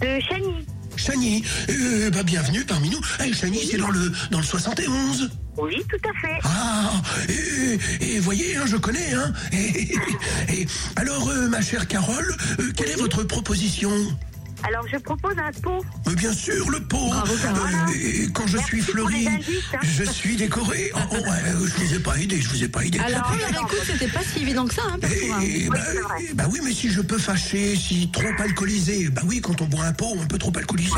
De 0.00 0.20
Chagny. 0.20 0.66
Chagny. 0.96 1.44
Euh, 1.70 2.10
bah, 2.10 2.22
bienvenue 2.22 2.64
parmi 2.64 2.90
nous. 2.90 3.00
Eh, 3.24 3.32
Chagny, 3.32 3.66
c'est 3.70 3.78
dans 3.78 3.90
le, 3.90 4.12
dans 4.30 4.38
le 4.38 4.44
71. 4.44 5.30
Oui, 5.58 5.76
tout 5.88 6.08
à 6.08 6.20
fait. 6.20 6.38
Ah, 6.44 6.92
et, 7.28 8.14
et 8.14 8.18
voyez, 8.20 8.56
hein, 8.56 8.64
je 8.66 8.76
connais. 8.76 9.12
Hein. 9.12 9.32
Et, 9.52 9.94
et- 10.48 10.66
alors, 10.96 11.28
euh, 11.28 11.48
ma 11.48 11.60
chère 11.60 11.86
Carole, 11.88 12.34
euh, 12.58 12.72
quelle 12.76 12.90
est 12.90 12.96
votre 12.96 13.22
proposition? 13.22 13.90
Alors, 14.64 14.86
je 14.90 14.96
propose 14.98 15.34
un 15.38 15.50
pot. 15.60 15.84
Mais 16.06 16.14
bien 16.14 16.32
sûr, 16.32 16.70
le 16.70 16.80
pot. 16.80 17.08
Bravo, 17.08 17.34
Carole. 17.42 17.70
Euh, 17.88 17.92
et 18.24 18.28
quand 18.32 18.46
je 18.46 18.56
Merci 18.56 18.68
suis 18.70 18.80
fleuri, 18.80 19.26
hein. 19.28 19.38
je 19.82 20.04
suis 20.04 20.36
décoré. 20.36 20.92
Oh, 20.94 20.98
oh, 21.10 21.14
ouais, 21.16 21.66
je 21.66 21.84
vous 21.84 21.94
ai 21.94 21.98
pas 21.98 22.16
aidé, 22.18 22.40
je 22.40 22.48
vous 22.48 22.62
ai 22.62 22.68
pas 22.68 22.84
aidé. 22.84 22.98
Alors, 23.00 23.30
alors, 23.48 23.62
écoute, 23.64 23.82
c'était 23.86 24.08
pas 24.08 24.20
si 24.22 24.42
évident 24.42 24.66
que 24.66 24.74
ça, 24.74 24.82
hein, 24.88 24.98
Perfora. 25.00 25.44
Et, 25.44 25.68
bah, 25.68 25.78
c'est 25.84 26.00
vrai. 26.00 26.14
eh, 26.30 26.34
bah 26.34 26.44
oui, 26.50 26.60
mais 26.64 26.72
si 26.72 26.90
je 26.90 27.00
peux 27.00 27.18
fâcher, 27.18 27.74
si 27.76 28.10
trop 28.12 28.22
alcoolisé, 28.38 29.08
bah 29.10 29.22
oui, 29.24 29.40
quand 29.40 29.60
on 29.62 29.66
boit 29.66 29.84
un 29.84 29.92
pot, 29.92 30.14
on 30.16 30.26
peut 30.26 30.38
trop 30.38 30.52
alcooliser. 30.56 30.90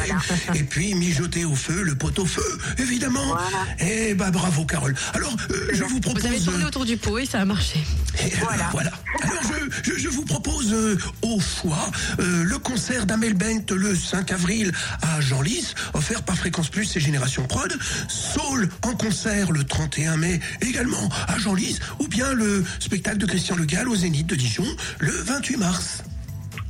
Et 0.55 0.63
puis 0.63 0.95
mijoter 0.95 1.45
au 1.45 1.55
feu, 1.55 1.83
le 1.83 1.95
pot 1.95 2.17
au 2.19 2.27
feu, 2.27 2.59
évidemment. 2.79 3.25
Voilà. 3.27 3.91
Et 3.93 4.15
bah 4.15 4.31
bravo, 4.31 4.65
Carole. 4.67 4.95
Alors, 5.15 5.35
euh, 5.51 5.69
je 5.73 5.85
vous 5.85 6.01
propose. 6.01 6.23
Vous 6.23 6.29
avez 6.29 6.41
tourné 6.41 6.65
autour 6.65 6.85
du 6.85 6.97
pot 6.97 7.19
et 7.19 7.27
ça 7.27 7.41
a 7.41 7.45
marché. 7.45 7.81
et, 8.21 8.27
euh, 8.27 8.37
voilà. 8.73 8.93
Alors, 9.39 9.53
je, 9.83 9.93
je- 9.93 9.99
je 9.99 10.09
vous 10.09 10.25
propose 10.25 10.73
euh, 10.73 10.97
au 11.23 11.41
choix 11.41 11.91
euh, 12.21 12.45
le 12.45 12.59
concert 12.59 13.07
d'Amel 13.07 13.35
Bent 13.35 13.71
le 13.75 13.95
5 13.97 14.31
avril 14.33 14.71
à 15.03 15.21
Genlis, 15.21 15.75
offert 15.95 16.23
par 16.23 16.37
Fréquence 16.37 16.69
Plus 16.69 16.97
et 16.97 17.01
Génération 17.01 17.45
Prod. 17.47 17.73
Soul 18.09 18.69
en 18.83 18.93
concert 18.95 19.51
le 19.51 19.65
31 19.65 20.17
mai 20.19 20.41
également 20.61 21.09
à 21.29 21.39
Genlis, 21.39 21.79
ou 21.99 22.07
bien 22.09 22.33
le 22.33 22.65
spectacle 22.79 23.19
de 23.19 23.27
Christian 23.27 23.57
Le 23.57 23.65
Gall 23.65 23.89
au 23.89 23.97
Zénith 23.97 24.27
de 24.27 24.35
Dijon 24.37 24.67
le 25.01 25.11
28 25.11 25.57
mars. 25.57 26.03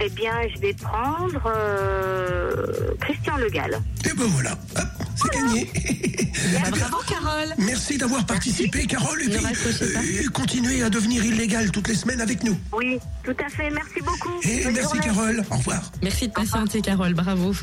Eh 0.00 0.08
bien, 0.10 0.32
je 0.54 0.60
vais 0.60 0.74
prendre 0.74 1.40
euh, 1.46 2.66
Christian 3.00 3.36
Le 3.36 3.48
Gall. 3.50 3.78
Et 4.04 4.12
ben 4.16 4.24
voilà, 4.26 4.52
hop, 4.76 5.03
c'est 5.16 5.32
gagné. 5.32 5.70
Bah, 6.52 6.70
bravo, 6.70 6.96
Carole. 7.08 7.54
Merci 7.58 7.96
d'avoir 7.98 8.26
participé, 8.26 8.86
Carole, 8.86 9.22
et 9.22 9.28
puis 9.28 9.44
euh, 9.46 10.28
continuez 10.32 10.82
à 10.82 10.90
devenir 10.90 11.24
illégal 11.24 11.70
toutes 11.70 11.88
les 11.88 11.94
semaines 11.94 12.20
avec 12.20 12.42
nous. 12.44 12.58
Oui, 12.72 12.98
tout 13.24 13.36
à 13.44 13.48
fait. 13.48 13.70
Merci 13.70 14.00
beaucoup. 14.04 14.40
Et 14.42 14.64
Bonne 14.64 14.74
merci, 14.74 14.96
journée. 14.96 15.00
Carole. 15.06 15.44
Au 15.50 15.56
revoir. 15.56 15.92
Merci 16.02 16.28
de 16.28 16.32
patienter, 16.32 16.80
Carole. 16.80 17.14
Bravo. 17.14 17.54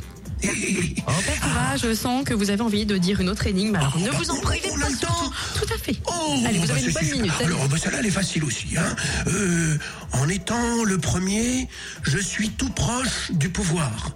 Et- 0.43 0.95
Oh, 1.07 1.77
je 1.81 1.93
sens 1.93 2.23
que 2.23 2.33
vous 2.33 2.49
avez 2.49 2.61
envie 2.61 2.85
de 2.87 2.97
dire 2.97 3.21
une 3.21 3.29
autre 3.29 3.45
énigme. 3.45 3.75
Alors, 3.75 3.95
ne 3.99 4.09
bah, 4.09 4.17
vous 4.17 4.31
en 4.31 4.37
on- 4.37 4.41
privez 4.41 4.69
on 4.71 4.77
a 4.77 4.81
pas 4.85 4.89
le 4.89 4.97
temps. 4.97 5.31
Tout 5.55 5.73
à 5.73 5.77
fait. 5.77 5.95
Oh, 6.07 6.35
Allez, 6.47 6.57
vous 6.57 6.65
bah, 6.67 6.73
avez 6.73 6.81
une 6.81 6.87
c'est 6.87 6.93
bonne 6.93 7.03
super. 7.03 7.17
minute. 7.21 7.33
Alors, 7.45 7.67
bah, 7.67 7.77
celle-là, 7.81 7.97
elle 7.99 8.05
est 8.07 8.09
facile 8.11 8.43
aussi. 8.43 8.67
Hein. 8.77 8.95
Euh, 9.27 9.77
en 10.13 10.27
étant 10.29 10.83
le 10.83 10.97
premier, 10.97 11.67
je 12.03 12.17
suis 12.17 12.49
tout 12.49 12.69
proche 12.69 13.31
du 13.31 13.49
pouvoir. 13.49 14.15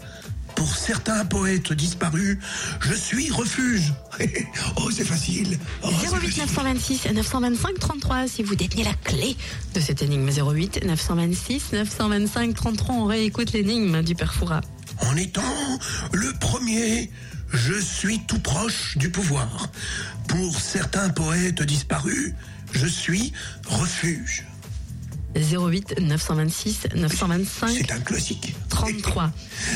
Pour 0.55 0.75
certains 0.75 1.25
poètes 1.25 1.73
disparus, 1.73 2.37
je 2.79 2.93
suis 2.93 3.29
refuge. 3.31 3.93
oh, 4.77 4.89
c'est 4.91 5.03
facile. 5.03 5.57
Oh, 5.83 5.89
c'est 5.99 6.07
08 6.07 6.19
facile. 6.19 6.41
926 6.41 7.07
925 7.13 7.79
33 7.79 8.27
si 8.27 8.43
vous 8.43 8.55
détenez 8.55 8.83
la 8.83 8.93
clé 8.93 9.35
de 9.73 9.79
cette 9.79 10.01
énigme 10.01 10.29
08 10.29 10.85
926 10.85 11.73
925 11.73 12.53
33 12.55 12.95
on 12.95 13.05
réécoute 13.05 13.51
l'énigme 13.51 14.01
du 14.01 14.15
Perfora. 14.15 14.61
En 15.01 15.15
étant 15.17 15.41
le 16.13 16.31
premier, 16.39 17.11
je 17.51 17.73
suis 17.73 18.19
tout 18.19 18.39
proche 18.39 18.97
du 18.97 19.09
pouvoir. 19.09 19.69
Pour 20.27 20.59
certains 20.59 21.09
poètes 21.09 21.63
disparus, 21.63 22.33
je 22.71 22.87
suis 22.87 23.33
refuge. 23.67 24.45
08 25.35 25.99
926 26.01 26.87
925 26.95 27.69
C'est 27.69 27.91
un 27.91 27.99
classique. 27.99 28.55
33. 28.69 29.31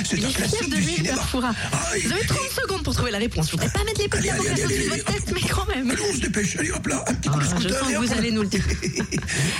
C'est 0.05 0.23
un 0.23 0.31
classique 0.31 0.69
de 0.69 0.75
du 0.75 0.81
lui. 0.81 1.09
Ah, 1.11 1.15
Vous 1.33 2.11
avez 2.11 2.25
30 2.25 2.37
secondes 2.61 2.83
pour 2.83 2.93
trouver 2.93 3.11
la 3.11 3.17
réponse. 3.17 3.47
Je 3.47 3.51
voudrais 3.51 3.69
pas 3.69 3.83
mettre 3.83 4.01
les 4.01 4.07
petits 4.07 4.23
de 4.27 4.29
allez, 4.29 4.87
votre 4.89 5.05
test, 5.05 5.31
mais 5.33 5.41
quand 5.49 5.67
même. 5.67 5.89
Allez, 5.91 6.01
on 6.09 6.13
se 6.13 6.21
dépêche. 6.21 6.55
Allez, 6.57 6.71
hop 6.71 6.87
là, 6.87 7.03
un 7.07 7.13
petit 7.13 7.29
coup 7.29 7.39
de 7.39 7.43
Ah, 7.43 7.47
je 7.59 7.59
scooter. 7.67 7.79
sens 7.79 7.89
et 7.89 7.93
que 7.93 7.97
vous 7.99 8.13
allez 8.13 8.31
nous 8.31 8.41
le 8.41 8.47
dire. 8.47 8.63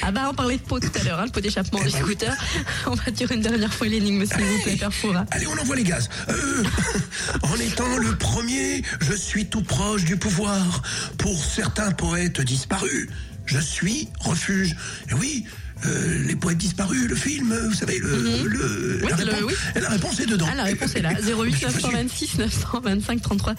Ah 0.02 0.12
bah 0.12 0.28
on 0.32 0.34
parlait 0.34 0.58
de 0.58 0.62
pot 0.62 0.80
tout 0.80 0.90
à 1.00 1.04
l'heure, 1.04 1.20
hein, 1.20 1.26
le 1.26 1.32
pot 1.32 1.42
d'échappement 1.42 1.80
du 1.80 1.88
Eh 1.90 1.92
ben 1.92 2.00
scooter. 2.02 2.38
On 2.88 2.96
va 2.96 3.12
dire 3.12 3.32
une 3.32 3.42
dernière 3.42 3.74
fois 3.74 3.88
l'énigme 3.88 4.26
s'il 4.26 4.44
vous 4.44 4.62
plaît, 4.64 4.76
Perfora. 4.78 5.26
Allez, 5.32 5.46
on 5.48 5.58
envoie 5.58 5.76
les 5.76 5.84
gaz. 5.84 6.10
Euh, 6.30 6.64
en 7.44 7.56
étant 7.58 7.98
le 7.98 8.16
premier, 8.16 8.82
je 9.02 9.14
suis 9.14 9.46
tout 9.48 9.62
proche 9.62 10.04
du 10.06 10.18
pouvoir. 10.18 10.82
Pour 11.18 11.44
certains 11.44 11.92
poètes 11.92 12.42
disparus, 12.42 13.08
je 13.46 13.60
suis 13.60 14.08
refuge. 14.22 14.76
Et 15.10 15.14
oui, 15.14 15.46
euh, 15.86 16.24
les 16.28 16.36
poètes 16.36 16.58
disparus, 16.58 17.08
le 17.08 17.16
film, 17.16 17.56
vous 17.68 17.74
savez, 17.74 18.00
le, 18.00 18.10
le- 18.10 18.20
Mhm. 18.20 19.02
Oui, 19.04 19.10
la, 19.10 19.18
le- 19.26 19.32
réponse, 19.32 19.52
oui. 19.76 19.82
la 19.82 19.90
réponse 19.90 20.20
est 20.20 20.26
dedans. 20.26 20.48
Ah, 20.52 20.56
la 20.56 20.64
réponse 20.64 20.96
est 20.96 21.02
là. 21.02 21.12
08 21.14 21.52
Je 21.52 21.58
suis 21.58 21.66
facile. 21.66 21.82
926 21.82 22.38
925 22.38 23.22
33. 23.22 23.56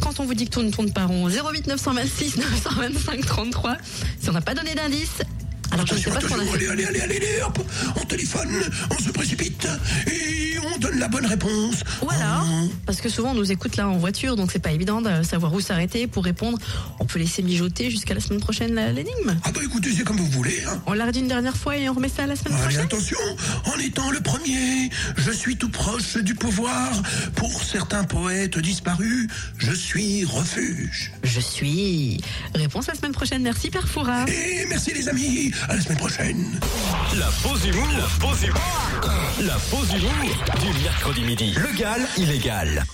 Quand 0.00 0.20
on 0.20 0.24
vous 0.24 0.34
dit 0.34 0.46
que 0.46 0.50
tout 0.50 0.62
ne 0.62 0.70
tourne 0.70 0.92
pas 0.92 1.04
rond, 1.04 1.28
08 1.28 1.66
926 1.66 2.36
925 2.38 3.24
33. 3.26 3.76
Si 4.20 4.28
on 4.30 4.32
n'a 4.32 4.40
pas 4.40 4.54
donné 4.54 4.74
d'indice, 4.74 5.22
alors 5.70 5.86
je 5.86 5.94
ne 5.94 5.98
sais 6.00 6.10
pas 6.10 6.20
ce 6.20 6.26
qu'on 6.26 6.38
a 6.38 6.44
fait. 6.44 6.54
allez, 6.54 6.66
allez, 6.68 6.84
allez, 7.00 7.00
allez, 7.16 7.42
hop, 7.46 7.58
on 7.96 8.04
téléphone, 8.04 8.50
on 8.90 9.02
se 9.02 9.10
précipite 9.10 9.66
et 10.06 10.51
on 10.74 10.78
donne 10.78 10.98
la 10.98 11.08
bonne 11.08 11.26
réponse. 11.26 11.76
Voilà, 12.00 12.42
Oh. 12.44 12.68
parce 12.86 13.00
que 13.00 13.08
souvent 13.08 13.30
on 13.30 13.34
nous 13.34 13.52
écoute 13.52 13.76
là 13.76 13.88
en 13.88 13.96
voiture, 13.98 14.36
donc 14.36 14.50
c'est 14.52 14.58
pas 14.58 14.72
évident 14.72 15.00
de 15.00 15.22
savoir 15.22 15.52
où 15.52 15.60
s'arrêter 15.60 16.06
pour 16.06 16.24
répondre. 16.24 16.58
On 17.00 17.04
peut 17.04 17.18
laisser 17.18 17.42
mijoter 17.42 17.90
jusqu'à 17.90 18.14
la 18.14 18.20
semaine 18.20 18.40
prochaine 18.40 18.74
l'énigme. 18.94 19.36
Ah 19.44 19.50
bah 19.52 19.60
écoutez, 19.64 19.90
c'est 19.96 20.04
comme 20.04 20.16
vous 20.16 20.26
voulez. 20.30 20.62
Hein. 20.68 20.80
On 20.86 20.92
l'a 20.92 21.06
redit 21.06 21.20
une 21.20 21.28
dernière 21.28 21.56
fois 21.56 21.76
et 21.76 21.88
on 21.88 21.94
remet 21.94 22.08
ça 22.08 22.26
la 22.26 22.36
semaine 22.36 22.54
Allez, 22.54 22.62
prochaine. 22.64 22.80
attention, 22.84 23.18
en 23.66 23.78
étant 23.78 24.10
le 24.10 24.20
premier, 24.20 24.90
je 25.16 25.30
suis 25.30 25.56
tout 25.56 25.68
proche 25.70 26.16
du 26.18 26.34
pouvoir. 26.34 26.90
Pour 27.34 27.62
certains 27.64 28.04
poètes 28.04 28.58
disparus, 28.58 29.28
je 29.58 29.72
suis 29.72 30.24
refuge. 30.24 31.12
Je 31.22 31.40
suis. 31.40 32.20
Réponse 32.54 32.86
la 32.88 32.94
semaine 32.94 33.12
prochaine. 33.12 33.42
Merci 33.42 33.70
Perfora. 33.70 34.24
Et 34.28 34.66
merci 34.68 34.92
les 34.94 35.08
amis, 35.08 35.52
à 35.68 35.76
la 35.76 35.80
semaine 35.80 35.98
prochaine. 35.98 36.44
La 37.18 37.26
pause 37.42 37.64
humour. 37.66 37.88
La 37.96 38.26
pause 38.26 38.42
humour. 38.42 39.10
La 39.40 39.54
pause 39.70 39.88
humour 39.94 40.44
du 40.70 40.82
mercredi 40.84 41.22
midi. 41.22 41.54
Legal, 41.54 42.00
illégal. 42.16 42.84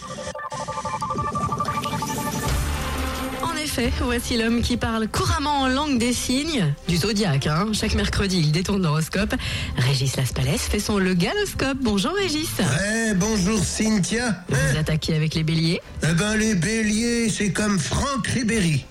En 3.42 3.54
effet, 3.62 3.92
voici 4.00 4.38
l'homme 4.38 4.62
qui 4.62 4.78
parle 4.78 5.06
couramment 5.08 5.60
en 5.60 5.68
langue 5.68 5.98
des 5.98 6.14
signes, 6.14 6.72
du 6.88 6.96
zodiaque. 6.96 7.46
Hein. 7.46 7.66
Chaque 7.74 7.94
mercredi, 7.94 8.38
il 8.38 8.52
détourne 8.52 8.82
l'horoscope. 8.82 9.34
Régis 9.76 10.16
Laspalès 10.16 10.62
fait 10.62 10.80
son 10.80 10.96
le 10.96 11.12
galoscope. 11.12 11.76
Bonjour 11.82 12.12
Régis. 12.14 12.48
Eh, 12.58 13.12
bonjour 13.14 13.62
Cynthia. 13.62 14.44
Vous 14.48 14.78
attaquez 14.78 15.14
avec 15.14 15.34
les 15.34 15.42
béliers? 15.42 15.82
Eh 16.02 16.14
ben 16.14 16.36
les 16.36 16.54
béliers, 16.54 17.28
c'est 17.28 17.52
comme 17.52 17.78
Franck 17.78 18.28
Ribéry. 18.28 18.86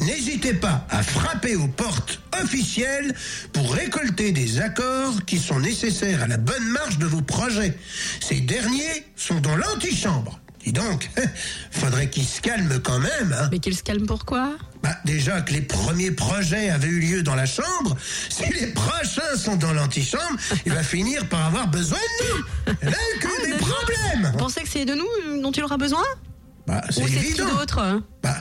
N'hésitez 0.00 0.54
pas 0.54 0.86
à 0.90 1.02
frapper 1.02 1.56
aux 1.56 1.68
portes 1.68 2.20
officielles 2.42 3.14
pour 3.52 3.72
récolter 3.72 4.32
des 4.32 4.60
accords 4.60 5.24
qui 5.26 5.38
sont 5.38 5.60
nécessaires 5.60 6.22
à 6.22 6.26
la 6.26 6.36
bonne 6.36 6.66
marche 6.68 6.98
de 6.98 7.06
vos 7.06 7.22
projets. 7.22 7.76
Ces 8.20 8.40
derniers 8.40 9.06
sont 9.16 9.40
dans 9.40 9.56
l'antichambre. 9.56 10.40
Dis 10.64 10.72
donc, 10.72 11.10
faudrait 11.70 12.08
qu'ils 12.08 12.24
se 12.24 12.40
calment 12.40 12.80
quand 12.82 12.98
même. 12.98 13.34
Hein. 13.38 13.48
Mais 13.52 13.58
qu'il 13.58 13.76
se 13.76 13.82
calme 13.82 14.06
pourquoi? 14.06 14.54
Bah, 14.82 14.96
déjà 15.04 15.42
que 15.42 15.52
les 15.52 15.60
premiers 15.60 16.10
projets 16.10 16.70
avaient 16.70 16.88
eu 16.88 17.00
lieu 17.00 17.22
dans 17.22 17.34
la 17.34 17.44
chambre, 17.46 17.96
si 18.30 18.44
les 18.50 18.68
prochains 18.68 19.36
sont 19.36 19.56
dans 19.56 19.72
l'antichambre, 19.72 20.38
il 20.64 20.72
va 20.72 20.82
finir 20.82 21.26
par 21.28 21.46
avoir 21.46 21.68
besoin 21.68 21.98
de 21.98 22.26
nous. 22.28 22.72
A 22.88 22.92
que 23.20 23.46
des 23.46 23.58
problèmes. 23.58 24.30
Vous 24.32 24.38
pensez 24.38 24.62
que 24.62 24.68
c'est 24.68 24.84
de 24.86 24.94
nous 24.94 25.06
euh, 25.26 25.42
dont 25.42 25.52
il 25.52 25.62
aura 25.64 25.76
besoin? 25.76 26.02
Bah, 26.66 26.80
c'est 26.90 27.02
Ou 27.02 27.08
c'est 27.08 27.12
qui 27.12 27.26
évident. 27.26 27.48
d'autre 27.58 27.78
hein? 27.78 28.02
Bah, 28.22 28.36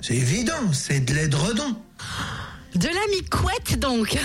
c'est 0.00 0.14
évident, 0.14 0.72
c'est 0.72 1.00
de 1.00 1.14
l'édredon. 1.14 1.76
De 2.74 2.86
l'ami 2.86 3.24
couette 3.28 3.78
donc. 3.78 4.16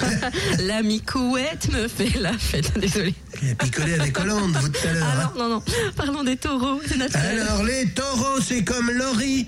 l'ami 0.60 1.00
couette 1.02 1.70
me 1.72 1.88
fait 1.88 2.18
la 2.18 2.32
fête. 2.38 2.72
Désolé. 2.78 3.14
Il 3.42 3.50
a 3.50 3.54
picolé 3.54 3.94
avec 3.94 4.18
Hollande, 4.18 4.56
vous, 4.56 4.68
tout 4.68 4.88
à 4.88 4.92
l'heure. 4.92 5.06
Ah 5.06 5.22
hein. 5.24 5.32
non, 5.36 5.48
non, 5.48 5.54
non. 5.56 5.62
Parlons 5.94 6.24
des 6.24 6.36
taureaux. 6.36 6.80
C'est 6.86 6.96
naturel. 6.96 7.40
Alors, 7.40 7.62
les 7.62 7.88
taureaux, 7.90 8.40
c'est 8.40 8.64
comme 8.64 8.90
Laurie. 8.90 9.46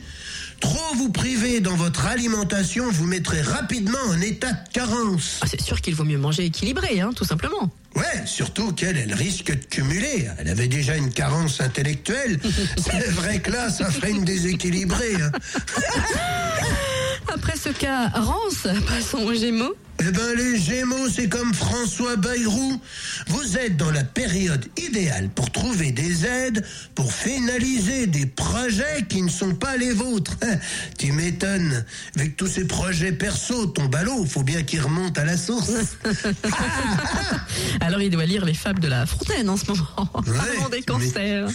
Trop 0.61 0.95
vous 0.97 1.11
priver 1.11 1.61
dans 1.61 1.77
votre 1.77 2.07
alimentation 2.07 2.91
vous 2.91 3.05
mettrez 3.07 3.43
rapidement 3.43 3.99
en 4.09 4.21
état 4.21 4.53
de 4.53 4.69
carence. 4.73 5.41
Ah, 5.43 5.47
c'est 5.51 5.61
sûr 5.61 5.81
qu'il 5.81 5.95
vaut 5.95 6.05
mieux 6.05 6.19
manger 6.19 6.45
équilibré, 6.45 7.01
hein, 7.01 7.11
tout 7.15 7.25
simplement. 7.25 7.71
Ouais, 7.97 8.27
surtout 8.27 8.73
qu'elle, 8.73 8.97
elle 8.97 9.15
risque 9.15 9.51
de 9.51 9.65
cumuler. 9.65 10.29
Elle 10.39 10.49
avait 10.49 10.69
déjà 10.69 10.97
une 10.97 11.13
carence 11.13 11.61
intellectuelle. 11.61 12.41
C'est 12.77 13.11
vrai 13.11 13.41
que 13.41 13.51
là, 13.53 13.71
ça 13.71 13.89
ferait 13.91 14.11
une 14.11 14.25
déséquilibrée. 14.25 15.15
hein. 15.23 15.31
Après 17.35 17.57
ce 17.57 17.71
cas 17.71 18.09
rance, 18.11 18.67
passons 18.87 19.19
aux 19.19 19.35
gémeaux. 19.35 19.75
Eh 20.01 20.11
ben, 20.11 20.35
les 20.37 20.59
Gémeaux, 20.59 21.09
c'est 21.09 21.29
comme 21.29 21.55
François 21.55 22.17
Bayrou. 22.17 22.81
Vous 23.29 23.57
êtes 23.57 23.77
dans 23.77 23.93
la 23.93 24.03
période 24.03 24.65
idéale 24.77 25.31
pour 25.33 25.53
trouver 25.53 25.93
des 25.93 26.27
aides, 26.27 26.65
pour 26.97 27.13
finaliser 27.13 28.09
des 28.09 28.27
projets 28.27 29.05
qui 29.09 29.23
ne 29.23 29.29
sont 29.31 29.55
pas 29.55 29.77
les 29.77 29.93
vôtres. 29.93 30.37
Tu 30.99 31.13
m'étonnes. 31.13 31.85
Avec 32.17 32.37
tous 32.37 32.49
ces 32.49 32.67
projets 32.67 33.13
perso 33.13 33.67
tombent 33.67 33.95
à 33.95 34.03
l'eau, 34.03 34.25
faut 34.25 34.43
bien 34.43 34.63
qu'ils 34.65 34.81
remontent 34.81 35.21
à 35.21 35.25
la 35.25 35.37
source. 35.37 35.71
Alors 37.81 38.01
il 38.03 38.11
doit 38.11 38.27
lire 38.27 38.45
les 38.45 38.55
fables 38.55 38.81
de 38.81 38.89
la 38.89 39.07
Fontaine 39.07 39.49
en 39.49 39.57
ce 39.57 39.67
moment. 39.67 39.87
Parlons 40.13 40.69
des 40.71 40.79
mais- 40.79 40.83
cancers. 40.83 41.49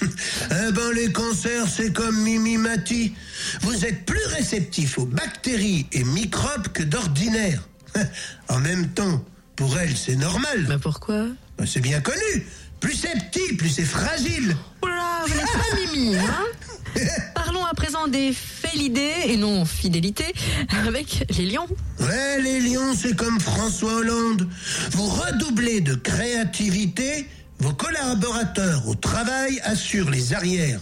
Eh 0.51 0.71
ben, 0.71 0.91
les 0.95 1.11
cancers, 1.11 1.67
c'est 1.67 1.91
comme 1.91 2.17
Mimi 2.21 2.57
Mati. 2.57 3.13
Vous 3.61 3.85
êtes 3.85 4.05
plus 4.05 4.23
réceptifs 4.27 4.97
aux 4.97 5.05
bactéries 5.05 5.87
et 5.91 6.03
microbes 6.03 6.67
que 6.73 6.83
d'ordinaire. 6.83 7.67
En 8.49 8.59
même 8.59 8.87
temps, 8.89 9.23
pour 9.55 9.77
elle, 9.77 9.95
c'est 9.95 10.15
normal. 10.15 10.65
Bah 10.67 10.77
pourquoi 10.81 11.25
Ben, 11.57 11.65
C'est 11.65 11.81
bien 11.81 12.01
connu. 12.01 12.45
Plus 12.79 12.93
c'est 12.93 13.13
petit, 13.29 13.55
plus 13.55 13.69
c'est 13.69 13.83
fragile. 13.83 14.55
Oh 14.81 14.87
là, 14.87 15.23
vous 15.27 15.35
n'êtes 15.35 15.45
pas 15.45 15.75
Mimi, 15.75 16.15
hein 16.15 16.45
Parlons 17.35 17.65
à 17.65 17.73
présent 17.73 18.07
des 18.07 18.31
félidés 18.33 19.13
et 19.25 19.37
non 19.37 19.65
fidélité 19.65 20.25
avec 20.85 21.25
les 21.37 21.45
lions. 21.45 21.67
Ouais, 21.99 22.41
les 22.41 22.61
lions, 22.61 22.93
c'est 22.95 23.15
comme 23.15 23.39
François 23.39 23.95
Hollande. 23.95 24.47
Vous 24.91 25.07
redoublez 25.07 25.81
de 25.81 25.95
créativité, 25.95 27.27
vos 27.59 27.73
collaborateurs 27.73 28.87
au 28.87 28.95
travail 28.95 29.59
assurent 29.63 30.09
les 30.09 30.33
arrières. 30.33 30.79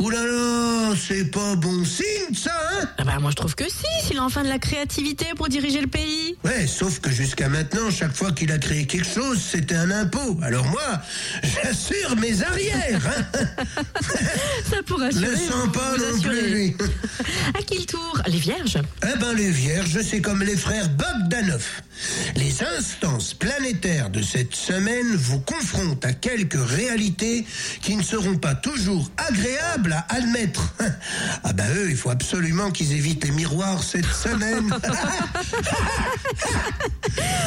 Ouh 0.00 0.10
là 0.10 0.24
là, 0.24 0.94
c'est 0.96 1.30
pas 1.30 1.54
bon 1.56 1.84
signe, 1.84 2.34
ça, 2.34 2.50
hein? 2.72 2.88
Ah 2.98 3.04
bah 3.04 3.18
moi 3.20 3.30
je 3.30 3.36
trouve 3.36 3.54
que 3.54 3.64
si, 3.64 4.06
s'il 4.06 4.18
a 4.18 4.24
enfin 4.24 4.42
de 4.42 4.48
la 4.48 4.58
créativité 4.58 5.26
pour 5.36 5.48
diriger 5.48 5.80
le 5.80 5.86
pays. 5.86 6.36
Ouais, 6.44 6.66
sauf 6.66 6.98
que 7.00 7.10
jusqu'à 7.10 7.48
maintenant, 7.48 7.90
chaque 7.90 8.14
fois 8.14 8.32
qu'il 8.32 8.50
a 8.50 8.58
créé 8.58 8.86
quelque 8.86 9.06
chose, 9.06 9.40
c'était 9.40 9.76
un 9.76 9.90
impôt. 9.90 10.36
Alors 10.42 10.64
moi, 10.66 11.00
j'assure 11.42 12.16
mes 12.16 12.42
arrières, 12.42 13.00
hein 13.06 13.40
Ça 14.70 14.76
pourra 14.84 15.06
assurer. 15.06 15.26
Le 15.26 15.36
sens 15.36 15.72
pas 15.72 15.96
non 15.96 16.20
plus. 16.20 16.76
À 17.58 17.62
qui 17.62 17.78
le 17.78 17.84
tour? 17.84 18.20
Les 18.26 18.38
vierges? 18.38 18.78
Eh 19.02 19.18
ben 19.18 19.32
les 19.34 19.50
vierges, 19.50 20.00
c'est 20.02 20.20
comme 20.20 20.42
les 20.42 20.56
frères 20.56 20.88
Bogdanov. 20.88 21.64
Les 22.36 22.62
instances 22.62 23.34
planétaires 23.34 24.10
de 24.10 24.22
cette 24.22 24.54
semaine 24.54 25.14
vous 25.14 25.40
confrontent 25.40 26.04
à 26.04 26.12
quelques 26.12 26.58
réalités 26.60 27.44
qui 27.82 27.96
ne 27.96 28.02
seront 28.02 28.36
pas 28.36 28.54
toujours 28.54 29.08
agréables 29.16 29.83
à 29.92 30.06
admettre. 30.08 30.74
Ah 31.42 31.52
ben 31.52 31.66
eux, 31.76 31.90
il 31.90 31.96
faut 31.96 32.10
absolument 32.10 32.70
qu'ils 32.70 32.92
évitent 32.92 33.24
les 33.24 33.30
miroirs 33.30 33.82
cette 33.82 34.06
semaine. 34.06 34.70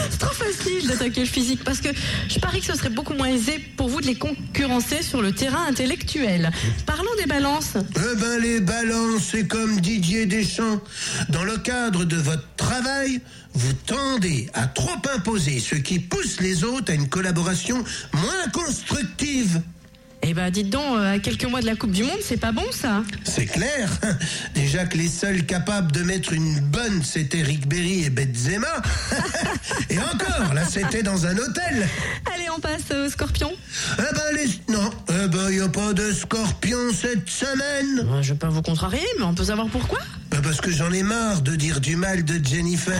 C'est 0.09 0.17
trop 0.19 0.33
facile 0.33 0.87
d'attaquer 0.87 1.21
le 1.21 1.27
physique 1.27 1.63
parce 1.63 1.79
que 1.81 1.89
je 2.29 2.39
parie 2.39 2.59
que 2.59 2.67
ce 2.67 2.75
serait 2.75 2.89
beaucoup 2.89 3.13
moins 3.13 3.27
aisé 3.27 3.59
pour 3.75 3.89
vous 3.89 4.01
de 4.01 4.07
les 4.07 4.15
concurrencer 4.15 5.01
sur 5.01 5.21
le 5.21 5.31
terrain 5.31 5.65
intellectuel. 5.67 6.51
Parlons 6.85 7.15
des 7.17 7.25
balances. 7.25 7.73
Eh 7.75 8.15
ben 8.15 8.39
les 8.41 8.59
balances, 8.59 9.29
c'est 9.31 9.47
comme 9.47 9.79
Didier 9.79 10.25
Deschamps. 10.25 10.81
Dans 11.29 11.43
le 11.43 11.57
cadre 11.57 12.05
de 12.05 12.15
votre 12.15 12.47
travail, 12.55 13.21
vous 13.53 13.73
tendez 13.73 14.49
à 14.53 14.67
trop 14.67 14.95
imposer, 15.15 15.59
ce 15.59 15.75
qui 15.75 15.99
pousse 15.99 16.39
les 16.39 16.63
autres 16.63 16.91
à 16.91 16.95
une 16.95 17.09
collaboration 17.09 17.83
moins 18.13 18.47
constructive. 18.53 19.61
Eh 20.23 20.33
ben 20.33 20.49
dites 20.49 20.69
donc, 20.69 20.97
euh, 20.97 21.15
à 21.15 21.19
quelques 21.19 21.45
mois 21.45 21.61
de 21.61 21.65
la 21.67 21.75
Coupe 21.75 21.91
du 21.91 22.03
Monde, 22.03 22.17
c'est 22.21 22.37
pas 22.37 22.51
bon 22.51 22.65
ça 22.71 23.03
C'est 23.23 23.45
clair. 23.45 23.89
Déjà 24.55 24.85
que 24.85 24.97
les 24.97 25.07
seuls 25.07 25.45
capables 25.45 25.91
de 25.91 26.01
mettre 26.01 26.33
une 26.33 26.59
bonne, 26.59 27.03
c'était 27.03 27.43
Rick 27.43 27.67
Berry 27.67 28.03
et 28.03 28.09
Benzema. 28.09 28.67
et 29.89 29.99
encore, 29.99 30.53
là, 30.53 30.63
c'était 30.67 31.03
dans 31.03 31.25
un 31.25 31.37
hôtel. 31.37 31.87
Allez, 32.33 32.47
on 32.55 32.59
passe 32.59 32.91
au 32.91 33.09
scorpion. 33.09 33.51
Eh 33.99 34.01
ben, 34.01 34.35
les... 34.35 34.73
Non, 34.73 34.89
eh 35.09 35.27
ben, 35.27 35.51
y 35.51 35.61
a 35.61 35.69
pas 35.69 35.93
de 35.93 36.11
scorpion 36.11 36.77
cette 36.93 37.29
semaine. 37.29 38.07
Euh, 38.11 38.21
Je 38.21 38.33
vais 38.33 38.39
pas 38.39 38.49
vous 38.49 38.63
contrarier, 38.63 39.05
mais 39.19 39.23
on 39.23 39.35
peut 39.35 39.45
savoir 39.45 39.67
pourquoi 39.67 39.99
Ben, 40.31 40.41
parce 40.41 40.59
que 40.59 40.71
j'en 40.71 40.91
ai 40.91 41.03
marre 41.03 41.41
de 41.41 41.55
dire 41.55 41.79
du 41.79 41.95
mal 41.95 42.25
de 42.25 42.43
Jennifer. 42.43 42.99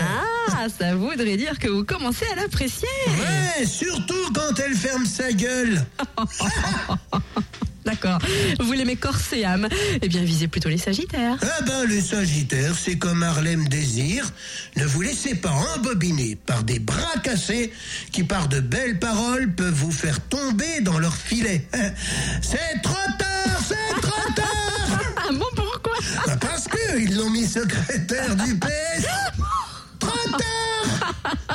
Ah, 0.52 0.66
ça 0.78 0.94
voudrait 0.94 1.36
dire 1.36 1.58
que 1.58 1.68
vous 1.68 1.84
commencez 1.84 2.24
à 2.32 2.36
l'apprécier. 2.36 2.88
Ouais, 3.06 3.37
surtout 3.66 4.32
quand 4.34 4.58
elle 4.64 4.74
ferme 4.74 5.06
sa 5.06 5.32
gueule. 5.32 5.84
D'accord. 7.84 8.18
Vous 8.60 8.72
l'aimez 8.74 8.96
corps 8.96 9.16
et 9.32 9.46
âme. 9.46 9.66
Eh 10.02 10.08
bien, 10.08 10.22
visez 10.22 10.46
plutôt 10.46 10.68
les 10.68 10.76
sagittaires. 10.76 11.38
Ah 11.40 11.62
ben, 11.66 11.86
les 11.88 12.02
Sagittaires, 12.02 12.74
c'est 12.78 12.98
comme 12.98 13.22
Harlem 13.22 13.66
Désir. 13.68 14.30
Ne 14.76 14.84
vous 14.84 15.00
laissez 15.00 15.34
pas 15.34 15.54
embobiner 15.74 16.36
par 16.36 16.64
des 16.64 16.80
bras 16.80 17.18
cassés 17.22 17.72
qui, 18.12 18.24
par 18.24 18.48
de 18.48 18.60
belles 18.60 18.98
paroles, 18.98 19.50
peuvent 19.54 19.72
vous 19.72 19.90
faire 19.92 20.20
tomber 20.20 20.82
dans 20.82 20.98
leur 20.98 21.16
filet. 21.16 21.66
C'est 22.42 22.82
trop 22.82 22.94
tard, 23.18 23.60
c'est 23.66 24.00
trop 24.02 24.32
tard 24.34 25.00
Ah 25.16 25.32
bon, 25.32 25.46
pourquoi? 25.56 25.94
Ben, 26.26 26.36
Parce 26.36 26.68
que 26.68 26.98
ils 27.00 27.16
l'ont 27.16 27.30
mis 27.30 27.46
secrétaire 27.46 28.36
du 28.36 28.54
PS. 28.58 29.06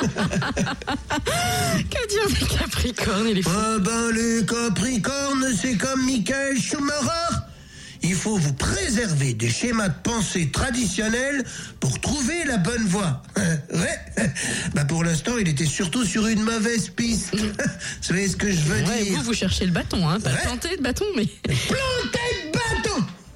Que 1.90 2.08
dire 2.08 2.28
des 2.28 2.46
capricornes 2.46 3.26
et 3.28 3.34
les 3.34 3.42
Ah 3.46 3.78
ben, 3.80 4.10
les 4.12 4.44
Capricornes, 4.46 5.46
c'est 5.60 5.76
comme 5.76 6.04
Michael 6.04 6.58
Schumacher. 6.60 7.36
Il 8.06 8.14
faut 8.14 8.36
vous 8.36 8.52
préserver 8.52 9.32
des 9.32 9.48
schémas 9.48 9.88
de 9.88 9.94
pensée 10.02 10.50
traditionnels 10.50 11.42
pour 11.80 11.98
trouver 12.00 12.44
la 12.44 12.58
bonne 12.58 12.84
voie. 12.86 13.22
Ouais. 13.74 14.28
Bah 14.74 14.84
pour 14.84 15.02
l'instant, 15.02 15.32
il 15.40 15.48
était 15.48 15.64
surtout 15.66 16.04
sur 16.04 16.26
une 16.28 16.42
mauvaise 16.42 16.88
piste. 16.90 17.34
Vous 17.36 17.42
savez 18.00 18.28
ce 18.28 18.36
que 18.36 18.50
je 18.52 18.58
veux 18.60 18.82
Ouais, 18.84 19.02
dire 19.04 19.18
vous, 19.18 19.24
vous 19.24 19.34
cherchez 19.34 19.66
le 19.66 19.72
bâton, 19.72 20.08
hein. 20.08 20.20
Pas 20.20 20.30
Ouais. 20.30 20.42
planter 20.44 20.76
de 20.76 20.82
bâton, 20.82 21.04
mais. 21.16 21.26
Planter 21.26 22.28
de 22.44 22.52
bâton 22.52 22.63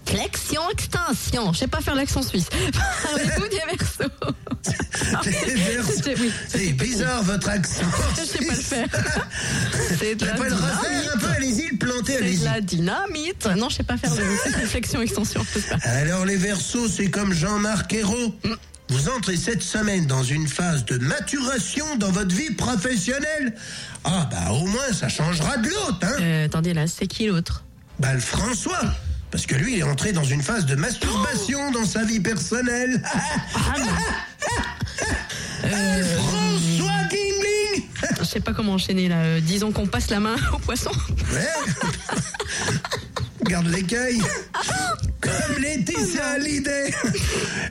Flexion, 0.09 0.62
extension. 0.71 1.53
Je 1.53 1.59
sais 1.59 1.66
pas 1.66 1.81
faire 1.81 1.94
l'accent 1.94 2.23
suisse. 2.23 2.47
Parlez-vous 3.03 3.49
des 3.49 3.61
versos. 3.77 4.11
Oui. 6.07 6.33
C'est 6.49 6.73
bizarre 6.73 7.23
votre 7.23 7.49
accent. 7.49 7.85
Je 8.18 8.23
sais 8.25 8.38
pas 8.44 8.55
le 8.55 8.61
faire. 8.61 8.87
C'est 9.99 10.14
de 10.16 10.27
la 10.27 10.33
le 10.35 10.38
dynamite. 10.51 11.11
un 11.14 11.18
peu, 11.18 11.27
allez-y, 11.29 11.68
le 11.71 11.77
planter, 11.79 12.12
C'est 12.14 12.18
de 12.21 12.25
allez-y. 12.25 12.44
la 12.44 12.61
dynamite. 12.61 13.47
Non, 13.57 13.68
je 13.68 13.77
sais 13.77 13.83
pas 13.85 13.97
faire 13.97 14.14
de 14.14 14.66
flexion, 14.66 15.01
extension. 15.01 15.44
Alors 15.85 16.25
les 16.27 16.37
Verseaux, 16.37 16.88
c'est 16.88 17.09
comme 17.11 17.33
Jean-Marc 17.33 17.92
Ayrault. 17.94 18.35
Vous 18.90 19.09
entrez 19.11 19.37
cette 19.37 19.62
semaine 19.62 20.07
dans 20.07 20.23
une 20.25 20.49
phase 20.49 20.85
de 20.85 20.99
maturation 20.99 21.97
dans 21.97 22.11
votre 22.11 22.35
vie 22.35 22.53
professionnelle. 22.55 23.55
Ah 24.05 24.29
bah 24.31 24.53
au 24.53 24.66
moins 24.66 24.92
ça 24.92 25.09
changera 25.09 25.57
de 25.59 25.68
l'autre, 25.68 25.99
hein 26.03 26.16
Euh, 26.21 26.44
attendez, 26.47 26.75
là, 26.75 26.87
c'est 26.87 27.07
qui 27.07 27.27
l'autre? 27.27 27.64
Bah 28.01 28.12
le 28.14 28.21
François 28.21 28.81
parce 29.30 29.46
que 29.46 29.54
lui, 29.54 29.74
il 29.74 29.78
est 29.80 29.84
entré 29.84 30.12
dans 30.12 30.24
une 30.24 30.42
phase 30.42 30.66
de 30.66 30.74
masturbation 30.74 31.70
dans 31.70 31.84
sa 31.84 32.04
vie 32.04 32.20
personnelle. 32.20 33.02
Ah 33.54 33.78
non. 33.78 33.86
François 36.16 37.08
Gingling 37.10 37.84
Je 38.18 38.24
sais 38.24 38.40
pas 38.40 38.52
comment 38.52 38.74
enchaîner 38.74 39.08
là. 39.08 39.16
Euh, 39.16 39.40
disons 39.40 39.72
qu'on 39.72 39.86
passe 39.86 40.08
la 40.10 40.20
main 40.20 40.36
au 40.52 40.58
poisson. 40.58 40.90
Ouais. 41.32 41.48
Garde 43.44 43.66
l'écueil. 43.66 44.20
Comme 45.20 45.62
Laetitia 45.62 46.26
Hallyday. 46.34 46.92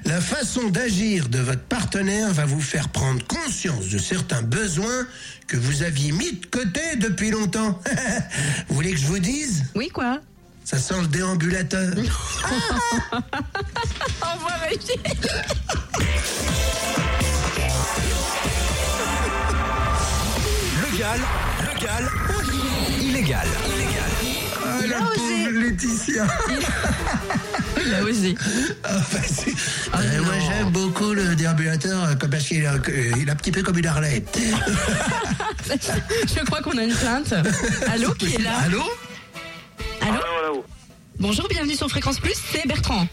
La 0.05 0.21
façon 0.21 0.69
d'agir 0.69 1.29
de 1.29 1.39
votre 1.39 1.61
partenaire 1.61 2.31
va 2.33 2.45
vous 2.45 2.61
faire 2.61 2.89
prendre 2.89 3.25
conscience 3.27 3.89
de 3.89 3.97
certains 3.97 4.41
besoins 4.41 5.07
que 5.47 5.57
vous 5.57 5.83
aviez 5.83 6.11
mis 6.11 6.33
de 6.33 6.45
côté 6.45 6.81
depuis 6.97 7.31
longtemps. 7.31 7.79
vous 8.69 8.75
voulez 8.75 8.91
que 8.91 8.99
je 8.99 9.05
vous 9.07 9.19
dise? 9.19 9.65
Oui, 9.75 9.89
quoi? 9.89 10.21
Ça 10.67 10.77
sent 10.77 10.99
le 11.01 11.07
déambulateur. 11.07 11.93
Au 14.21 14.33
revoir, 14.35 14.59
Régis. 14.67 14.97
Légal, 20.91 21.19
légal, 21.73 22.03
illégal. 23.01 23.47
Ah, 24.65 24.79
Il 24.83 24.89
la 24.89 24.97
a 24.97 25.01
osé. 25.01 25.51
Laetitia. 25.51 26.27
Il 27.85 27.93
a 27.95 28.03
osé. 28.03 28.35
Ah, 28.83 28.89
bah, 29.11 29.19
c'est- 29.25 29.53
Ah, 29.93 29.99
Euh, 30.01 30.21
moi 30.23 30.35
non. 30.35 30.41
j'aime 30.45 30.69
beaucoup 30.71 31.13
le 31.13 31.35
déambulateur 31.35 32.03
euh, 32.03 32.15
comme- 32.15 32.29
parce 32.29 32.43
qu'il 32.45 32.65
a, 32.65 32.73
euh, 32.73 33.11
il 33.17 33.29
a 33.29 33.33
un 33.33 33.35
petit 33.35 33.51
peu 33.51 33.63
comme 33.63 33.77
une 33.77 33.85
Harley. 33.87 34.23
Je 35.69 36.43
crois 36.45 36.61
qu'on 36.61 36.77
a 36.77 36.83
une 36.83 36.93
plainte. 36.95 37.33
Allô, 37.93 38.13
qui 38.13 38.35
est 38.35 38.41
là? 38.41 38.51
Allô? 38.65 38.83
Bonjour, 41.19 41.47
bienvenue 41.47 41.75
sur 41.75 41.89
Fréquence 41.89 42.19
Plus, 42.19 42.35
c'est 42.51 42.67
Bertrand. 42.67 43.07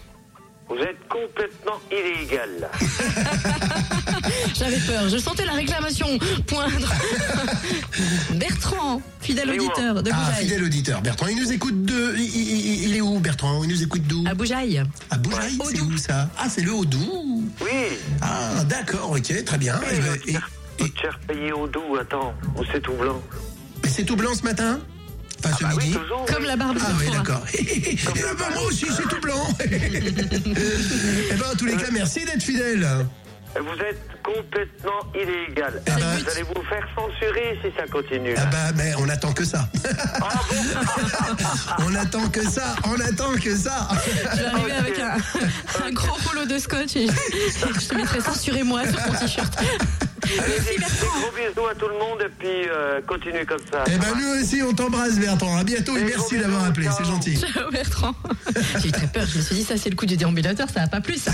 Vous 0.68 0.76
êtes 0.76 0.96
complètement 1.08 1.78
illégal. 1.90 2.70
J'avais 4.54 4.78
peur, 4.78 5.08
je 5.10 5.18
sentais 5.18 5.44
la 5.44 5.52
réclamation 5.52 6.06
poindre. 6.46 6.90
Bertrand, 8.34 9.02
fidèle 9.20 9.50
auditeur 9.50 10.02
de 10.02 10.10
Ah, 10.12 10.16
Boujaï. 10.30 10.44
fidèle 10.44 10.64
auditeur. 10.64 11.02
Bertrand, 11.02 11.26
il 11.28 11.36
nous 11.38 11.52
écoute 11.52 11.84
de. 11.84 12.14
Il, 12.16 12.22
il- 12.24 12.84
il 12.88 12.96
est 12.96 13.00
où, 13.02 13.18
Bertrand? 13.20 13.62
Il 13.62 13.68
nous 13.70 13.82
écoute 13.82 14.02
d'où? 14.06 14.24
À 14.26 14.34
Boujaï. 14.34 14.82
À 15.10 15.18
Boujaï, 15.18 15.52
c'est 15.52 15.80
Haut-Doubs. 15.80 15.92
où 15.94 15.98
ça? 15.98 16.30
Ah, 16.38 16.48
c'est 16.48 16.62
le 16.62 16.72
Haut-Doubs. 16.72 17.42
Oui. 17.60 17.98
Ah, 18.22 18.64
d'accord, 18.64 19.10
ok, 19.12 19.44
très 19.44 19.58
bien. 19.58 19.78
Oui, 20.26 20.34
et, 20.78 20.92
payée 21.28 21.52
au 21.52 21.68
doux, 21.68 21.96
attends, 22.00 22.34
c'est 22.72 22.80
tout 22.80 22.94
blanc 22.94 23.22
Mais 23.84 23.88
c'est 23.90 24.04
tout 24.04 24.16
blanc 24.16 24.34
ce 24.34 24.42
matin? 24.42 24.80
Enfin, 25.44 25.56
ce 25.58 25.62
Bah 25.64 25.70
oui, 25.76 25.90
toujours. 25.92 26.24
Comme 26.26 26.42
oui. 26.42 26.46
la 26.48 26.56
barbe 26.56 26.78
Ah 26.80 26.92
de 26.92 26.98
oui, 26.98 27.10
d'accord. 27.12 27.42
Eh 27.52 27.96
ben, 28.04 28.54
moi 28.54 28.62
aussi, 28.66 28.86
c'est 28.96 29.08
tout 29.08 29.20
blanc. 29.20 29.48
Eh 29.60 31.34
ben, 31.36 31.46
en 31.52 31.56
tous 31.56 31.66
les 31.66 31.76
cas, 31.76 31.90
merci 31.92 32.24
d'être 32.24 32.42
fidèle. 32.42 32.86
Vous 33.56 33.80
êtes 33.82 34.08
complètement 34.24 35.00
illégal. 35.14 35.80
Ah 35.86 35.92
bah. 35.96 36.00
Vous 36.18 36.28
allez 36.30 36.42
vous 36.42 36.62
faire 36.68 36.84
censurer 36.96 37.56
si 37.62 37.70
ça 37.78 37.86
continue. 37.86 38.34
Ah 38.36 38.46
bah, 38.46 38.72
mais 38.74 38.92
on 38.98 39.08
attend 39.08 39.32
que 39.32 39.44
ça. 39.44 39.68
Ah 40.20 40.28
bon 40.50 40.56
On 41.86 41.94
attend 41.94 42.28
que 42.30 42.42
ça. 42.48 42.74
On 42.84 42.98
attend 43.00 43.32
que 43.34 43.54
ça. 43.56 43.88
Je 44.32 44.38
vais 44.40 44.44
arriver 44.46 44.72
avec 44.72 44.98
un, 44.98 45.86
un 45.86 45.90
grand 45.92 46.16
rouleau 46.26 46.46
de 46.46 46.58
scotch 46.58 46.96
et 46.96 47.06
je, 47.06 47.80
je 47.80 47.86
te 47.88 47.94
mettrai 47.94 48.20
censurez-moi 48.20 48.82
sur 48.88 49.04
ton 49.04 49.12
t-shirt. 49.12 49.54
Allez, 50.24 50.40
Merci 50.48 50.64
des, 50.66 50.72
des 50.72 50.78
Bertrand. 50.78 51.20
gros 51.20 51.30
bisous 51.32 51.66
à 51.68 51.74
tout 51.74 51.88
le 51.88 51.98
monde 51.98 52.22
et 52.22 52.28
puis 52.38 52.68
euh, 52.68 53.00
continuez 53.06 53.44
comme 53.44 53.58
ça. 53.70 53.84
Eh 53.86 53.90
ça 53.92 53.98
ben, 53.98 54.06
va 54.06 54.14
nous 54.20 54.42
aussi, 54.42 54.62
on 54.62 54.72
t'embrasse, 54.72 55.18
Bertrand. 55.18 55.56
À 55.58 55.64
bientôt 55.64 55.96
et 55.96 56.00
Et 56.00 56.04
merci 56.04 56.38
d'avoir 56.38 56.64
appelé. 56.64 56.88
C'est 56.96 57.04
gentil. 57.04 57.36
Ciao 57.38 57.70
Bertrand. 57.70 58.14
J'ai 58.80 58.88
eu 58.88 58.92
très 58.92 59.06
peur, 59.06 59.26
je 59.26 59.38
me 59.38 59.42
suis 59.42 59.54
dit 59.56 59.64
ça 59.64 59.76
c'est 59.76 59.90
le 59.90 59.96
coup 59.96 60.06
du 60.06 60.16
déambulateur, 60.16 60.68
ça 60.72 60.80
va 60.80 60.86
pas 60.88 61.00
plus. 61.00 61.20
Hein 61.28 61.32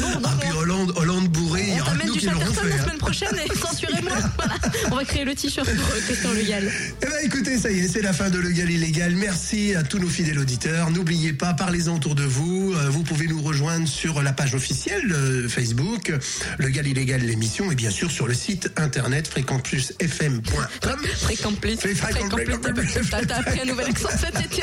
bon, 0.00 0.20
donc 0.20 0.22
Ah, 0.26 0.30
puis 0.40 0.50
Hollande, 0.58 0.92
Hollande 0.96 1.28
bourré, 1.28 1.62
il 1.68 1.74
y 1.76 1.80
du 2.28 2.38
Chatterton 2.38 2.68
la 2.68 2.74
hein. 2.74 2.78
semaine 2.84 2.98
prochaine 2.98 3.36
et 3.44 3.54
censurez-moi. 3.58 4.12
Voilà. 4.36 4.54
On 4.90 4.96
va 4.96 5.04
créer 5.04 5.24
le 5.24 5.34
t-shirt 5.34 5.68
pour 5.68 5.86
euh, 5.94 6.00
Christian 6.06 6.32
Le 6.32 6.42
Gall. 6.42 6.70
Eh 7.02 7.06
ben 7.06 7.12
écoutez, 7.24 7.58
ça 7.58 7.70
y 7.70 7.80
est, 7.80 7.88
c'est 7.88 8.02
la 8.02 8.12
fin 8.12 8.30
de 8.30 8.38
Le 8.38 8.50
Gal 8.50 8.70
Illégal. 8.70 9.14
Merci 9.14 9.74
à 9.74 9.82
tous 9.82 9.98
nos 9.98 10.08
fidèles 10.08 10.38
auditeurs. 10.38 10.90
N'oubliez 10.90 11.32
pas, 11.32 11.54
parlez-en 11.54 11.96
autour 11.96 12.14
de 12.14 12.24
vous. 12.24 12.74
Euh, 12.74 12.88
Vous 12.90 13.02
pouvez 13.02 13.26
nous 13.26 13.42
rejoindre 13.42 13.86
sur 13.88 14.22
la 14.22 14.32
page 14.32 14.54
officielle 14.54 15.08
de 15.08 15.48
Facebook, 15.48 16.12
Le 16.58 16.68
Gal 16.68 16.86
Illégal, 16.86 17.20
l'émission, 17.22 17.70
et 17.70 17.74
bien 17.74 17.90
sûr 17.90 18.10
sur 18.10 18.26
le 18.26 18.34
site 18.34 18.70
internet 18.76 19.26
fréquenteplusfm.com. 19.28 20.96
Fréquent 21.20 21.52
plus. 21.52 21.76
Fais 21.76 21.94
fréquent 21.94 22.28
Fréquent 22.30 22.58
plus. 22.58 22.72
plus. 22.84 23.10
T'as- 23.10 23.34
appris 23.36 23.60
un 23.60 23.64
nouvel 23.64 23.86
accent 23.88 24.08
cet 24.18 24.40
été. 24.44 24.62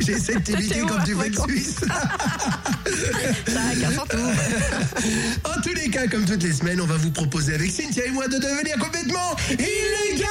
J'essaie 0.00 0.34
de 0.34 0.40
t'imiter 0.40 0.62
C'était 0.68 0.82
où, 0.82 0.86
comme 0.86 1.02
le 1.06 1.14
fréquent 1.14 1.46
Suisse. 1.48 1.76
En 5.44 5.60
tous 5.62 5.74
les 5.74 5.88
cas, 5.90 6.06
comme 6.06 6.24
toutes 6.24 6.42
les 6.42 6.52
semaines, 6.52 6.79
on 6.80 6.86
va 6.86 6.96
vous 6.96 7.10
proposer 7.10 7.54
avec 7.54 7.70
Cynthia 7.70 8.06
et 8.06 8.10
moi 8.10 8.26
de 8.26 8.38
devenir 8.38 8.76
complètement 8.78 9.36
illégal. 9.50 10.28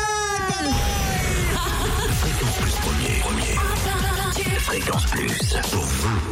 Fréquence 2.19 2.57
Plus 2.59 2.71
premier. 2.71 3.19
Premier. 3.19 4.59
Fréquence 4.59 5.05
Plus 5.05 5.53
pour 5.71 5.83
vous. 5.83 6.29